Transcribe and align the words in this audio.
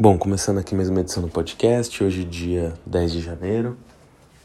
Bom, 0.00 0.16
começando 0.16 0.58
aqui 0.58 0.76
mais 0.76 0.88
uma 0.88 1.00
edição 1.00 1.20
do 1.20 1.28
podcast, 1.28 2.04
hoje 2.04 2.22
dia 2.22 2.72
10 2.86 3.10
de 3.10 3.20
janeiro, 3.20 3.76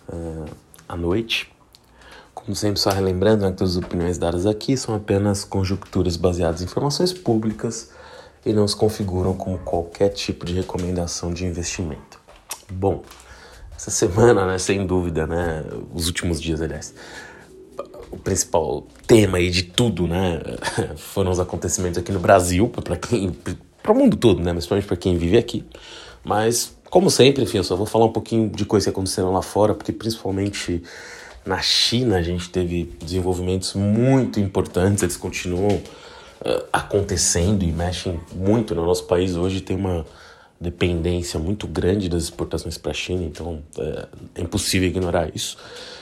uh, 0.10 0.50
à 0.90 0.98
noite. 0.98 1.54
Como 2.34 2.56
sempre, 2.56 2.80
só 2.80 2.90
relembrando 2.90 3.46
né, 3.46 3.54
que 3.56 3.64
as 3.64 3.78
opiniões 3.78 4.18
dadas 4.18 4.48
aqui 4.48 4.76
são 4.76 4.96
apenas 4.96 5.44
conjecturas 5.44 6.18
baseadas 6.18 6.64
em 6.64 6.66
informações 6.66 7.14
públicas 7.14 7.92
e 8.44 8.52
não 8.52 8.68
se 8.68 8.76
configuram 8.76 9.36
como 9.36 9.60
qualquer 9.60 10.10
tipo 10.10 10.44
de 10.44 10.56
recomendação 10.56 11.32
de 11.32 11.46
investimento. 11.46 12.20
Bom, 12.72 13.04
essa 13.78 13.92
semana, 13.92 14.48
né, 14.48 14.58
sem 14.58 14.88
dúvida, 14.88 15.28
né, 15.28 15.64
os 15.94 16.08
últimos 16.08 16.42
dias, 16.42 16.64
aliás, 16.64 16.96
o 18.10 18.18
principal 18.18 18.88
tema 19.06 19.38
aí 19.38 19.52
de 19.52 19.62
tudo, 19.62 20.08
né, 20.08 20.42
foram 20.98 21.30
os 21.30 21.40
acontecimentos 21.40 22.00
aqui 22.00 22.12
no 22.12 22.20
Brasil, 22.20 22.70
para 22.70 22.98
quem 22.98 23.32
para 23.84 23.92
o 23.92 23.96
mundo 23.96 24.16
todo, 24.16 24.38
né? 24.38 24.54
Mas 24.54 24.66
principalmente 24.66 24.88
para 24.88 24.98
quem 24.98 25.18
vive 25.18 25.38
aqui. 25.38 25.64
Mas, 26.24 26.76
como 26.90 27.12
sempre, 27.12 27.44
enfim, 27.44 27.58
eu 27.58 27.64
só 27.64 27.76
vou 27.76 27.86
falar 27.86 28.06
um 28.06 28.12
pouquinho 28.12 28.50
de 28.50 28.66
coisas 28.66 28.86
que 28.86 28.90
aconteceram 28.90 29.34
lá 29.34 29.42
fora, 29.42 29.76
porque 29.76 29.92
principalmente 29.92 30.82
na 31.46 31.62
China 31.62 32.18
a 32.18 32.22
gente 32.22 32.50
teve 32.50 32.90
desenvolvimentos 33.04 33.74
muito 33.74 34.40
importantes, 34.40 35.04
eles 35.04 35.18
continuam 35.18 35.76
uh, 35.76 36.66
acontecendo 36.72 37.64
e 37.64 37.72
mexem 37.72 38.20
muito 38.34 38.74
no 38.74 38.86
nosso 38.86 39.04
país. 39.04 39.36
Hoje 39.36 39.60
tem 39.60 39.76
uma 39.76 40.06
dependência 40.60 41.38
muito 41.38 41.68
grande 41.68 42.08
das 42.08 42.24
exportações 42.24 42.78
para 42.78 42.92
a 42.92 42.94
China, 42.94 43.24
então 43.24 43.62
é, 43.78 44.08
é 44.36 44.42
impossível 44.42 44.88
ignorar 44.88 45.30
isso. 45.36 45.58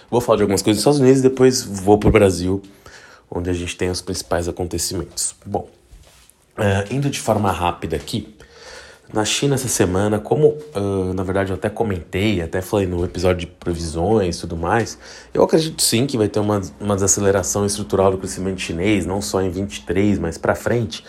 Vou 0.10 0.22
falar 0.22 0.38
de 0.38 0.44
algumas 0.44 0.62
coisas 0.62 0.78
dos 0.78 0.82
Estados 0.82 1.00
Unidos 1.00 1.20
e 1.22 1.30
depois 1.30 1.64
vou 1.64 1.98
para 1.98 2.10
o 2.10 2.12
Brasil, 2.12 2.62
onde 3.30 3.50
a 3.50 3.54
gente 3.54 3.76
tem 3.76 3.90
os 3.90 4.02
principais 4.02 4.48
acontecimentos. 4.48 5.34
Bom, 5.44 5.68
Uh, 6.62 6.94
indo 6.94 7.10
de 7.10 7.20
forma 7.20 7.52
rápida 7.52 7.96
aqui, 7.96 8.36
na 9.14 9.26
China 9.26 9.56
essa 9.56 9.68
semana, 9.68 10.20
como 10.20 10.48
uh, 10.48 11.14
na 11.14 11.24
verdade 11.24 11.52
eu 11.52 11.56
até 11.56 11.70
comentei, 11.70 12.42
até 12.42 12.62
falei 12.62 12.88
no 12.88 13.04
episódio 13.04 13.42
de 13.42 13.48
previsões 13.48 14.38
e 14.38 14.42
tudo 14.42 14.56
mais, 14.56 14.98
eu 15.34 15.44
acredito 15.44 15.82
sim 15.82 16.06
que 16.06 16.18
vai 16.18 16.30
ter 16.30 16.40
uma, 16.40 16.62
uma 16.80 16.96
desaceleração 16.96 17.66
estrutural 17.66 18.12
do 18.12 18.18
crescimento 18.18 18.62
chinês, 18.62 19.06
não 19.06 19.22
só 19.22 19.42
em 19.42 19.50
23, 19.50 20.18
mas 20.20 20.38
para 20.38 20.56
frente. 20.56 21.04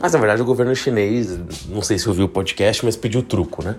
Mas 0.00 0.12
na 0.12 0.18
verdade 0.18 0.42
o 0.42 0.44
governo 0.44 0.74
chinês, 0.74 1.38
não 1.68 1.82
sei 1.82 1.98
se 1.98 2.08
ouviu 2.08 2.24
o 2.24 2.28
podcast, 2.28 2.84
mas 2.84 2.96
pediu 2.96 3.22
truco, 3.22 3.62
né? 3.62 3.76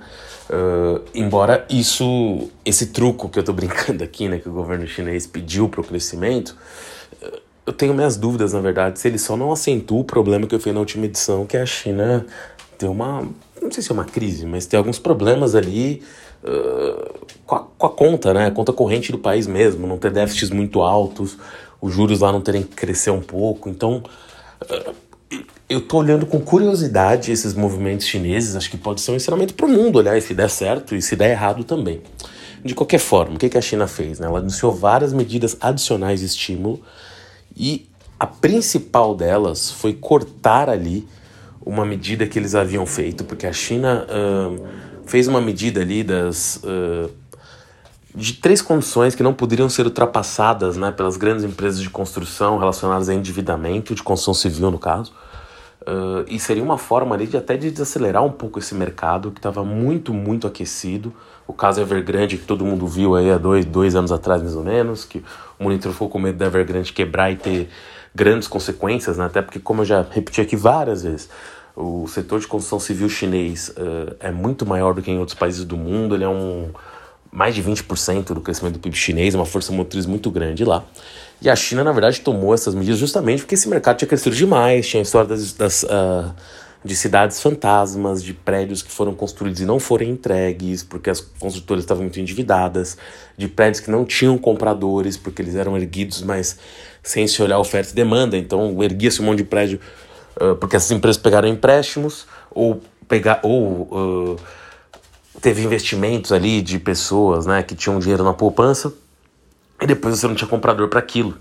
Uh, 0.50 1.02
embora 1.14 1.66
isso, 1.70 2.50
esse 2.64 2.88
truco 2.88 3.30
que 3.30 3.40
eu 3.40 3.44
tô 3.44 3.52
brincando 3.52 4.04
aqui, 4.04 4.30
né, 4.30 4.38
que 4.38 4.48
o 4.48 4.52
governo 4.52 4.86
chinês 4.86 5.26
pediu 5.26 5.68
para 5.68 5.82
o 5.82 5.84
crescimento, 5.84 6.56
eu 7.66 7.74
tenho 7.74 7.94
minhas 7.94 8.16
dúvidas, 8.16 8.54
na 8.54 8.60
verdade, 8.60 9.00
se 9.00 9.08
ele 9.08 9.18
só 9.18 9.36
não 9.36 9.52
acentua 9.52 10.00
o 10.00 10.04
problema 10.04 10.46
que 10.46 10.54
eu 10.54 10.60
fiz 10.60 10.74
na 10.74 10.80
última 10.80 11.06
edição, 11.06 11.46
que 11.46 11.58
é 11.58 11.62
a 11.62 11.66
China 11.66 12.26
tem 12.78 12.88
uma. 12.88 13.28
Não 13.62 13.72
sei 13.72 13.82
se 13.82 13.92
é 13.92 13.94
uma 13.94 14.06
crise, 14.06 14.46
mas 14.46 14.66
tem 14.66 14.78
alguns 14.78 15.00
problemas 15.00 15.56
ali 15.56 16.04
uh, 16.44 17.28
com, 17.46 17.56
a, 17.56 17.60
com, 17.60 17.88
a, 17.88 17.90
conta, 17.90 18.34
né? 18.34 18.48
A 18.48 18.52
conta 18.52 18.72
corrente 18.72 19.12
do 19.12 19.18
país 19.18 19.48
mesmo, 19.48 19.88
não 19.88 19.98
ter 19.98 20.12
déficits 20.12 20.52
muito 20.52 20.82
altos, 20.82 21.38
os 21.82 21.94
juros 21.94 22.20
lá 22.20 22.32
não 22.32 22.42
terem 22.42 22.62
que 22.62 22.76
crescer 22.76 23.10
um 23.10 23.22
pouco. 23.22 23.70
Então, 23.70 24.04
uh, 24.62 24.94
eu 25.68 25.82
tô 25.82 25.98
olhando 25.98 26.28
com 26.28 26.40
curiosidade 26.40 27.32
esses 27.32 27.56
movimentos 27.56 28.06
chineses, 28.06 28.56
acho 28.56 28.70
que 28.70 28.78
pode 28.78 29.02
ser 29.02 29.12
um 29.12 29.16
ensinamento 29.16 29.56
para 29.56 29.66
o 29.66 29.70
mundo, 29.70 29.96
olhar 29.98 30.22
se 30.22 30.36
der 30.36 30.50
certo 30.50 30.96
e 30.96 31.02
se 31.02 31.16
der 31.16 31.32
errado 31.32 31.64
também. 31.64 32.02
De 32.64 32.76
qualquer 32.76 33.00
forma, 33.00 33.36
o 33.36 33.40
que, 33.40 33.50
que 33.50 33.58
a 33.58 33.62
China 33.62 33.88
fez? 33.88 34.20
Né? 34.20 34.28
Ela 34.28 34.40
anunciou 34.40 34.72
várias 34.72 35.14
medidas 35.14 35.58
adicionais 35.60 36.20
de 36.20 36.28
estímulo 36.28 36.82
e 37.56 37.88
a 38.20 38.28
principal 38.28 39.16
delas 39.16 39.72
foi 39.72 39.94
cortar 39.94 40.70
ali 40.70 41.08
uma 41.66 41.86
medida 41.86 42.28
que 42.28 42.38
eles 42.38 42.54
haviam 42.56 42.86
feito, 42.86 43.24
porque 43.24 43.48
a 43.48 43.54
China 43.54 44.06
uh, 44.08 44.66
fez 45.06 45.28
uma 45.28 45.42
medida 45.42 45.82
ali 45.82 46.04
das. 46.04 46.62
Uh, 46.64 47.10
de 48.14 48.34
três 48.34 48.62
condições 48.62 49.14
que 49.14 49.22
não 49.22 49.34
poderiam 49.34 49.68
ser 49.68 49.86
ultrapassadas 49.86 50.78
né, 50.78 50.90
pelas 50.90 51.18
grandes 51.18 51.44
empresas 51.44 51.82
de 51.82 51.90
construção 51.90 52.58
relacionadas 52.58 53.10
a 53.10 53.14
endividamento, 53.14 53.94
de 53.94 54.02
construção 54.02 54.34
civil 54.34 54.72
no 54.72 54.80
caso. 54.80 55.12
Uh, 55.82 56.24
e 56.28 56.40
seria 56.40 56.64
uma 56.64 56.78
forma 56.78 57.14
ali 57.14 57.28
de 57.28 57.36
até 57.36 57.58
de 57.58 57.70
desacelerar 57.70 58.24
um 58.24 58.32
pouco 58.32 58.58
esse 58.58 58.74
mercado 58.74 59.32
que 59.32 59.40
estava 59.40 59.66
muito, 59.66 60.14
muito 60.14 60.48
aquecido. 60.48 61.14
O 61.46 61.54
caso 61.54 61.82
Evergrande, 61.82 62.38
que 62.38 62.46
todo 62.46 62.66
mundo 62.66 62.88
viu 62.88 63.16
aí 63.16 63.30
há 63.30 63.38
dois, 63.38 63.66
dois 63.66 63.96
anos 63.96 64.12
atrás, 64.12 64.42
mais 64.42 64.56
ou 64.56 64.64
menos, 64.64 65.04
que 65.04 65.22
o 65.60 65.64
monitor 65.64 65.92
ficou 65.92 66.10
com 66.10 66.20
medo 66.20 66.38
da 66.38 66.46
Evergrande 66.46 66.92
quebrar 66.94 67.32
e 67.32 67.36
ter 67.36 67.70
grandes 68.14 68.48
consequências, 68.48 69.18
né? 69.18 69.26
até 69.26 69.42
porque, 69.42 69.60
como 69.60 69.82
eu 69.82 69.86
já 69.86 70.06
repeti 70.10 70.42
aqui 70.42 70.56
várias 70.56 71.04
vezes, 71.04 71.30
o 71.76 72.08
setor 72.08 72.40
de 72.40 72.48
construção 72.48 72.80
civil 72.80 73.10
chinês 73.10 73.70
uh, 73.70 74.16
é 74.20 74.32
muito 74.32 74.66
maior 74.66 74.94
do 74.94 75.02
que 75.02 75.12
em 75.12 75.20
outros 75.20 75.38
países 75.38 75.66
do 75.66 75.76
mundo, 75.76 76.16
ele 76.16 76.24
é 76.24 76.30
um 76.30 76.70
mais 77.32 77.54
de 77.54 77.62
20% 77.62 78.28
do 78.28 78.40
crescimento 78.40 78.76
do 78.76 78.80
PIB 78.80 78.96
chinês, 78.96 79.36
uma 79.36 79.46
força 79.46 79.74
motriz 79.74 80.06
muito 80.06 80.32
grande 80.32 80.64
lá. 80.64 80.86
E 81.42 81.50
a 81.50 81.56
China, 81.56 81.84
na 81.84 81.92
verdade, 81.92 82.22
tomou 82.22 82.54
essas 82.54 82.74
medidas 82.74 82.98
justamente 82.98 83.42
porque 83.42 83.56
esse 83.56 83.68
mercado 83.68 83.98
tinha 83.98 84.08
crescido 84.08 84.34
demais, 84.34 84.88
tinha 84.88 85.02
a 85.02 85.04
história 85.04 85.28
das, 85.28 85.52
das 85.52 85.84
uh, 85.84 86.34
de 86.86 86.96
cidades 86.96 87.42
fantasmas, 87.42 88.24
de 88.24 88.32
prédios 88.32 88.84
que 88.84 88.92
foram 88.92 89.16
construídos 89.16 89.60
e 89.60 89.66
não 89.66 89.80
foram 89.80 90.06
entregues, 90.06 90.84
porque 90.84 91.10
as 91.10 91.20
construtoras 91.20 91.84
estavam 91.84 92.04
muito 92.04 92.20
endividadas, 92.20 92.96
de 93.36 93.48
prédios 93.48 93.80
que 93.80 93.90
não 93.90 94.06
tinham 94.06 94.38
compradores, 94.38 95.18
porque 95.18 95.42
eles 95.42 95.56
eram 95.56 95.76
erguidos, 95.76 96.22
mas 96.22 96.60
sem 97.02 97.28
se 97.28 97.42
olhar 97.42 97.58
oferta 97.58 97.92
e 97.92 97.96
demanda. 97.96 98.38
Então, 98.38 98.84
erguia-se 98.84 99.20
um 99.20 99.26
monte 99.26 99.40
de 99.40 99.46
prédio 99.46 99.80
uh, 100.40 100.56
porque 100.58 100.76
essas 100.76 100.92
empresas 100.92 101.20
pegaram 101.20 101.48
empréstimos, 101.48 102.28
ou, 102.52 102.80
pegar, 103.08 103.40
ou 103.42 103.90
uh, 103.92 104.40
teve 105.42 105.64
investimentos 105.64 106.32
ali 106.32 106.62
de 106.62 106.78
pessoas 106.78 107.48
né, 107.48 107.64
que 107.64 107.74
tinham 107.74 107.98
dinheiro 107.98 108.24
na 108.24 108.34
poupança, 108.34 108.94
e 109.82 109.88
depois 109.88 110.20
você 110.20 110.28
não 110.28 110.36
tinha 110.36 110.48
comprador 110.48 110.88
para 110.88 111.00
aquilo. 111.00 111.36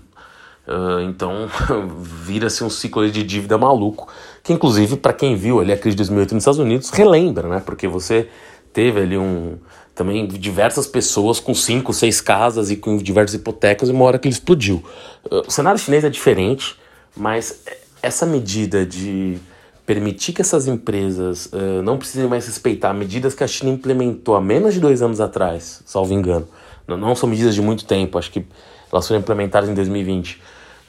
Uh, 0.67 1.01
então 1.01 1.47
vira-se 2.01 2.63
um 2.63 2.69
ciclo 2.71 3.07
de 3.11 3.21
dívida 3.21 3.55
maluco, 3.55 4.11
que 4.45 4.53
inclusive 4.53 4.95
para 4.97 5.11
quem 5.11 5.35
viu 5.35 5.59
ali 5.59 5.73
a 5.73 5.77
crise 5.77 5.95
de 5.95 6.03
2008 6.03 6.35
nos 6.35 6.41
Estados 6.43 6.59
Unidos 6.59 6.91
relembra, 6.91 7.49
né? 7.49 7.63
Porque 7.65 7.87
você 7.87 8.29
teve 8.71 9.01
ali 9.01 9.17
um 9.17 9.57
também 9.95 10.27
diversas 10.27 10.85
pessoas 10.85 11.39
com 11.39 11.55
cinco, 11.55 11.91
seis 11.93 12.21
casas 12.21 12.69
e 12.69 12.75
com 12.75 12.97
diversas 12.97 13.33
hipotecas 13.33 13.89
e 13.89 13.91
uma 13.91 14.05
hora 14.05 14.19
que 14.19 14.27
ele 14.27 14.35
explodiu. 14.35 14.83
Uh, 15.31 15.47
o 15.47 15.51
cenário 15.51 15.79
chinês 15.79 16.03
é 16.03 16.09
diferente, 16.11 16.75
mas 17.17 17.63
essa 18.03 18.23
medida 18.25 18.85
de 18.85 19.39
permitir 19.83 20.33
que 20.33 20.41
essas 20.41 20.67
empresas 20.67 21.47
uh, 21.47 21.81
não 21.81 21.97
precisem 21.97 22.27
mais 22.27 22.45
respeitar 22.45 22.93
medidas 22.93 23.33
que 23.33 23.43
a 23.43 23.47
China 23.47 23.71
implementou 23.71 24.35
há 24.35 24.41
menos 24.41 24.75
de 24.75 24.79
dois 24.79 25.01
anos 25.01 25.19
atrás, 25.19 25.81
salvo 25.87 26.13
engano. 26.13 26.47
Não, 26.87 26.97
não 26.97 27.15
são 27.15 27.27
medidas 27.27 27.55
de 27.55 27.63
muito 27.63 27.83
tempo, 27.85 28.19
acho 28.19 28.31
que 28.31 28.45
elas 28.91 29.07
foram 29.07 29.21
implementadas 29.21 29.67
em 29.67 29.73
2020 29.73 30.33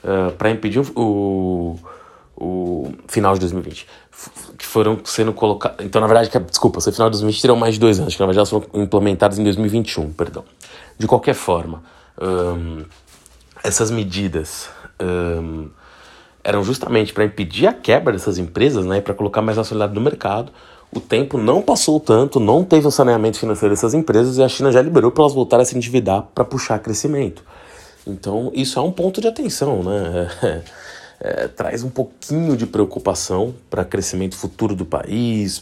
uh, 0.03 0.31
para 0.33 0.51
impedir 0.51 0.79
o, 0.95 1.79
o 2.39 2.91
final 3.07 3.33
de 3.33 3.39
2020, 3.39 3.87
que 4.57 4.65
foram 4.65 4.99
sendo 5.03 5.33
colocadas. 5.33 5.83
Então, 5.83 5.99
na 5.99 6.05
verdade, 6.05 6.29
que, 6.29 6.39
desculpa, 6.39 6.77
esse 6.77 6.91
final 6.91 7.09
de 7.09 7.13
2020 7.13 7.41
terão 7.41 7.55
mais 7.55 7.73
de 7.73 7.79
dois 7.79 7.99
anos, 7.99 8.13
que 8.13 8.19
na 8.19 8.27
verdade 8.27 8.39
elas 8.39 8.49
foram 8.49 8.83
implementadas 8.83 9.39
em 9.39 9.43
2021, 9.43 10.13
perdão. 10.13 10.43
De 10.99 11.07
qualquer 11.07 11.33
forma, 11.33 11.83
um, 12.21 12.85
essas 13.63 13.89
medidas 13.89 14.69
um, 15.01 15.67
eram 16.43 16.63
justamente 16.63 17.11
para 17.11 17.25
impedir 17.25 17.65
a 17.65 17.73
quebra 17.73 18.13
dessas 18.13 18.37
empresas, 18.37 18.85
né, 18.85 19.01
para 19.01 19.15
colocar 19.15 19.41
mais 19.41 19.57
nacionalidade 19.57 19.95
no 19.95 20.01
mercado. 20.01 20.51
O 20.93 20.99
tempo 20.99 21.37
não 21.37 21.61
passou 21.61 21.99
tanto, 21.99 22.39
não 22.39 22.63
teve 22.63 22.87
um 22.87 22.91
saneamento 22.91 23.39
financeiro 23.39 23.73
dessas 23.73 23.93
empresas 23.93 24.37
e 24.37 24.43
a 24.43 24.47
China 24.47 24.71
já 24.71 24.81
liberou 24.81 25.11
para 25.11 25.23
elas 25.23 25.33
voltarem 25.33 25.63
a 25.63 25.65
se 25.65 25.75
endividar 25.75 26.21
para 26.33 26.45
puxar 26.45 26.79
crescimento. 26.79 27.43
Então, 28.05 28.51
isso 28.53 28.79
é 28.79 28.81
um 28.81 28.91
ponto 28.91 29.19
de 29.19 29.27
atenção, 29.27 29.83
né? 29.83 30.29
É, 31.19 31.47
traz 31.47 31.83
um 31.83 31.89
pouquinho 31.89 32.55
de 32.55 32.67
preocupação 32.67 33.53
para 33.69 33.81
o 33.81 33.85
crescimento 33.85 34.35
futuro 34.35 34.75
do 34.75 34.85
país, 34.85 35.61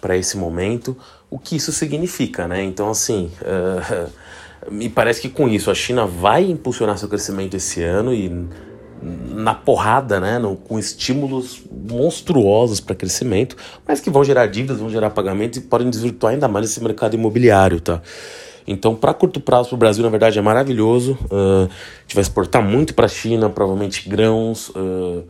para 0.00 0.16
esse 0.16 0.36
momento, 0.36 0.96
o 1.30 1.38
que 1.38 1.56
isso 1.56 1.72
significa, 1.72 2.48
né? 2.48 2.62
Então, 2.62 2.90
assim, 2.90 3.30
é, 3.42 4.06
me 4.70 4.88
parece 4.88 5.20
que 5.20 5.28
com 5.28 5.48
isso 5.48 5.70
a 5.70 5.74
China 5.74 6.06
vai 6.06 6.44
impulsionar 6.44 6.96
seu 6.96 7.08
crescimento 7.08 7.54
esse 7.54 7.82
ano 7.82 8.14
e 8.14 8.48
na 9.02 9.54
porrada, 9.54 10.18
né, 10.18 10.38
no, 10.38 10.56
com 10.56 10.78
estímulos 10.78 11.62
monstruosos 11.70 12.80
para 12.80 12.96
crescimento, 12.96 13.56
mas 13.86 14.00
que 14.00 14.10
vão 14.10 14.24
gerar 14.24 14.46
dívidas, 14.46 14.78
vão 14.78 14.90
gerar 14.90 15.10
pagamentos 15.10 15.58
e 15.58 15.62
podem 15.62 15.88
desvirtuar 15.88 16.32
ainda 16.32 16.48
mais 16.48 16.66
esse 16.66 16.82
mercado 16.82 17.14
imobiliário, 17.14 17.80
tá? 17.80 18.02
Então, 18.70 18.94
para 18.94 19.14
curto 19.14 19.40
prazo 19.40 19.70
para 19.70 19.76
o 19.76 19.78
Brasil, 19.78 20.04
na 20.04 20.10
verdade, 20.10 20.38
é 20.38 20.42
maravilhoso. 20.42 21.18
Uh, 21.30 21.64
a 21.64 22.02
gente 22.02 22.14
vai 22.14 22.22
exportar 22.22 22.62
muito 22.62 22.92
para 22.92 23.06
a 23.06 23.08
China, 23.08 23.48
provavelmente 23.48 24.06
grãos, 24.06 24.68
uh, 24.68 25.24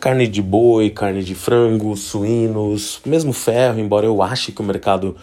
carne 0.00 0.26
de 0.26 0.40
boi, 0.40 0.88
carne 0.88 1.22
de 1.22 1.34
frango, 1.34 1.94
suínos, 1.94 3.00
mesmo 3.04 3.34
ferro, 3.34 3.78
embora 3.78 4.06
eu 4.06 4.22
ache 4.22 4.50
que 4.50 4.62
o 4.62 4.64
mercado 4.64 5.14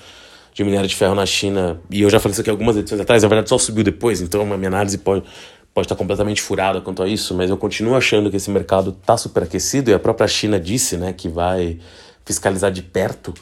de 0.54 0.64
minério 0.64 0.88
de 0.88 0.96
ferro 0.96 1.16
na 1.16 1.26
China, 1.26 1.82
e 1.90 2.04
eu 2.04 2.10
já 2.10 2.20
falei 2.20 2.32
isso 2.32 2.42
aqui 2.42 2.50
algumas 2.50 2.78
edições 2.78 3.02
atrás, 3.02 3.24
na 3.24 3.28
verdade 3.28 3.50
só 3.50 3.58
subiu 3.58 3.84
depois, 3.84 4.22
então 4.22 4.42
a 4.42 4.58
minha 4.58 4.70
análise 4.70 4.98
pode, 4.98 5.26
pode 5.74 5.86
estar 5.86 5.98
completamente 5.98 6.42
furada 6.42 6.80
quanto 6.80 7.04
a 7.04 7.08
isso, 7.08 7.34
mas 7.36 7.50
eu 7.50 7.58
continuo 7.58 7.94
achando 7.94 8.30
que 8.30 8.38
esse 8.38 8.50
mercado 8.50 8.96
está 8.98 9.18
superaquecido 9.18 9.92
e 9.92 9.94
a 9.94 10.00
própria 10.00 10.28
China 10.28 10.58
disse 10.58 10.96
né, 10.96 11.12
que 11.12 11.28
vai 11.28 11.80
fiscalizar 12.24 12.72
de 12.72 12.82
perto 12.82 13.34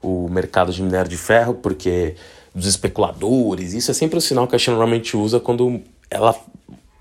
o 0.00 0.28
mercado 0.28 0.72
de 0.72 0.80
minério 0.82 1.10
de 1.10 1.16
ferro, 1.16 1.54
porque 1.54 2.14
dos 2.54 2.66
especuladores, 2.66 3.72
isso 3.72 3.90
é 3.90 3.94
sempre 3.94 4.18
o 4.18 4.20
sinal 4.20 4.46
que 4.46 4.54
a 4.54 4.58
China 4.58 4.76
normalmente 4.76 5.16
usa 5.16 5.40
quando 5.40 5.80
ela 6.10 6.34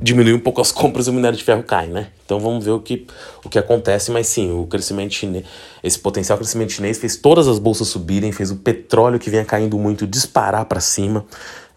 diminui 0.01 0.33
um 0.33 0.39
pouco 0.39 0.59
as 0.59 0.71
compras 0.71 1.05
e 1.05 1.09
o 1.11 1.13
minério 1.13 1.37
de 1.37 1.43
ferro 1.43 1.61
cai, 1.61 1.87
né? 1.87 2.07
Então 2.25 2.39
vamos 2.39 2.65
ver 2.65 2.71
o 2.71 2.79
que, 2.79 3.05
o 3.45 3.49
que 3.49 3.59
acontece, 3.59 4.09
mas 4.09 4.25
sim, 4.25 4.51
o 4.51 4.65
crescimento 4.65 5.13
chinês, 5.13 5.45
esse 5.83 5.99
potencial 5.99 6.37
crescimento 6.37 6.71
chinês 6.71 6.97
fez 6.97 7.15
todas 7.15 7.47
as 7.47 7.59
bolsas 7.59 7.87
subirem, 7.89 8.31
fez 8.31 8.49
o 8.49 8.55
petróleo 8.55 9.19
que 9.19 9.29
vinha 9.29 9.45
caindo 9.45 9.77
muito 9.77 10.07
disparar 10.07 10.65
para 10.65 10.79
cima. 10.79 11.23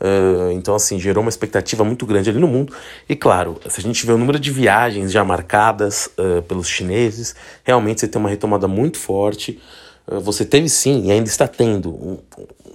Uh, 0.01 0.51
então, 0.53 0.75
assim, 0.75 0.99
gerou 0.99 1.23
uma 1.23 1.29
expectativa 1.29 1.85
muito 1.85 2.05
grande 2.07 2.31
ali 2.31 2.39
no 2.39 2.49
mundo. 2.49 2.73
E 3.09 3.15
claro, 3.15 3.61
se 3.69 3.81
a 3.81 3.83
gente 3.83 4.05
vê 4.07 4.13
o 4.13 4.19
número 4.19 4.39
de 4.39 4.51
viagens 4.51 5.13
já 5.13 5.23
marcadas 5.25 6.09
uh, 6.19 6.43
pelos 6.43 6.69
chineses, 6.69 7.35
realmente 7.63 8.01
você 8.01 8.09
tem 8.09 8.19
uma 8.19 8.29
retomada 8.29 8.67
muito 8.67 8.99
forte. 8.99 9.61
Uh, 10.07 10.21
você 10.21 10.45
teve 10.45 10.69
sim, 10.69 11.07
e 11.07 11.13
ainda 11.13 11.29
está 11.29 11.47
tendo, 11.47 11.91
um, 11.91 12.19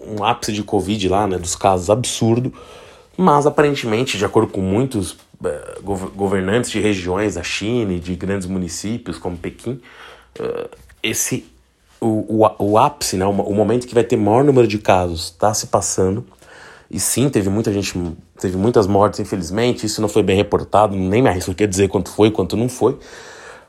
um 0.10 0.24
ápice 0.24 0.52
de 0.52 0.64
Covid 0.64 1.08
lá, 1.10 1.28
né, 1.28 1.38
dos 1.38 1.56
casos 1.56 1.90
absurdo, 1.90 2.54
mas 3.18 3.46
aparentemente, 3.46 4.18
de 4.18 4.26
acordo 4.26 4.52
com 4.52 4.62
muitos 4.62 5.12
uh, 5.12 6.12
governantes 6.16 6.72
de 6.72 6.80
regiões 6.80 7.36
da 7.36 7.44
China 7.44 7.94
e 7.94 8.00
de 8.00 8.16
grandes 8.16 8.48
municípios 8.48 9.18
como 9.18 9.38
Pequim, 9.38 9.82
uh, 10.40 10.70
esse 11.04 11.46
o, 12.02 12.46
o, 12.46 12.56
o 12.60 12.78
ápice, 12.78 13.18
né, 13.18 13.26
o, 13.26 13.30
o, 13.30 13.54
momento 13.54 13.86
que 13.86 13.94
vai 13.94 14.04
ter 14.04 14.16
maior 14.16 14.44
número 14.44 14.68
de 14.68 14.78
casos 14.78 15.26
está 15.26 15.54
se 15.54 15.68
passando. 15.68 16.26
E 16.90 17.00
sim, 17.00 17.30
teve 17.30 17.50
muita 17.50 17.72
gente, 17.72 17.94
teve 18.40 18.58
muitas 18.58 18.88
mortes, 18.88 19.20
infelizmente. 19.20 19.86
Isso 19.86 20.02
não 20.02 20.10
foi 20.10 20.24
bem 20.24 20.36
reportado, 20.36 20.96
nem 20.96 21.22
me 21.22 21.30
arrisco 21.30 21.52
a 21.52 21.68
dizer 21.68 21.88
quanto 21.88 22.10
foi, 22.10 22.32
quanto 22.32 22.58
não 22.58 22.68
foi. 22.68 22.98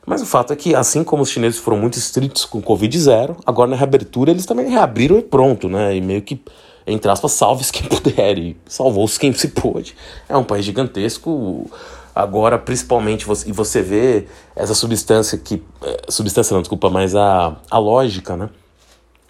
Mas 0.07 0.23
o 0.23 0.27
fato 0.27 0.53
é 0.53 0.57
que, 0.57 0.75
assim 0.75 1.05
como 1.05 1.23
os 1.23 1.31
chineses 1.31 1.61
foram 1.61 1.77
muito 1.79 1.99
estritos 1.99 2.45
com 2.45 2.61
Covid 2.61 2.99
zero, 2.99 3.37
agora 3.45 3.71
na 3.71 3.77
reabertura 3.77 4.31
eles 4.31 4.47
também 4.47 4.69
reabriram 4.69 5.19
e 5.19 5.23
pronto, 5.23 5.69
né? 5.69 5.95
E 5.95 6.01
meio 6.01 6.23
que 6.23 6.43
entre 6.87 7.11
aspas, 7.11 7.33
salve-se 7.33 7.73
quem 7.73 7.87
puder, 7.89 8.39
e 8.39 8.57
salvou-se 8.67 9.19
quem 9.19 9.33
se 9.33 9.49
pôde. 9.49 9.95
É 10.29 10.37
um 10.37 10.45
país 10.45 10.65
gigantesco. 10.65 11.71
Agora, 12.15 12.59
principalmente, 12.59 13.25
você, 13.25 13.49
e 13.49 13.53
você 13.53 13.83
vê 13.83 14.27
essa 14.57 14.75
substância 14.75 15.39
que. 15.39 15.63
Eh, 15.83 16.03
substância 16.09 16.55
não, 16.55 16.61
desculpa, 16.61 16.91
mas 16.91 17.15
a, 17.15 17.57
a 17.71 17.79
lógica, 17.79 18.37
né? 18.37 18.51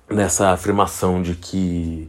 Nessa 0.09 0.51
afirmação 0.51 1.23
de 1.23 1.35
que. 1.35 2.09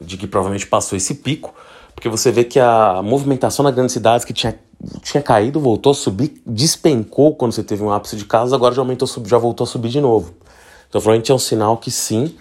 de 0.00 0.16
que 0.16 0.26
provavelmente 0.26 0.66
passou 0.66 0.96
esse 0.96 1.14
pico, 1.16 1.54
porque 1.94 2.08
você 2.08 2.30
vê 2.30 2.44
que 2.44 2.60
a 2.60 3.00
movimentação 3.02 3.62
nas 3.62 3.74
grandes 3.74 3.92
cidades 3.92 4.24
que 4.24 4.32
tinha, 4.32 4.58
tinha 5.02 5.22
caído, 5.22 5.60
voltou 5.60 5.92
a 5.92 5.94
subir, 5.94 6.40
despencou 6.46 7.34
quando 7.34 7.52
você 7.52 7.62
teve 7.62 7.82
um 7.82 7.90
ápice 7.90 8.16
de 8.16 8.24
casos, 8.24 8.52
agora 8.52 8.74
já, 8.74 8.82
aumentou, 8.82 9.08
já 9.26 9.38
voltou 9.38 9.64
a 9.64 9.66
subir 9.68 9.88
de 9.88 10.00
novo. 10.00 10.34
Então, 10.88 11.00
provavelmente 11.00 11.32
é 11.32 11.34
um 11.34 11.38
sinal 11.38 11.76
que 11.76 11.90
sim, 11.90 12.34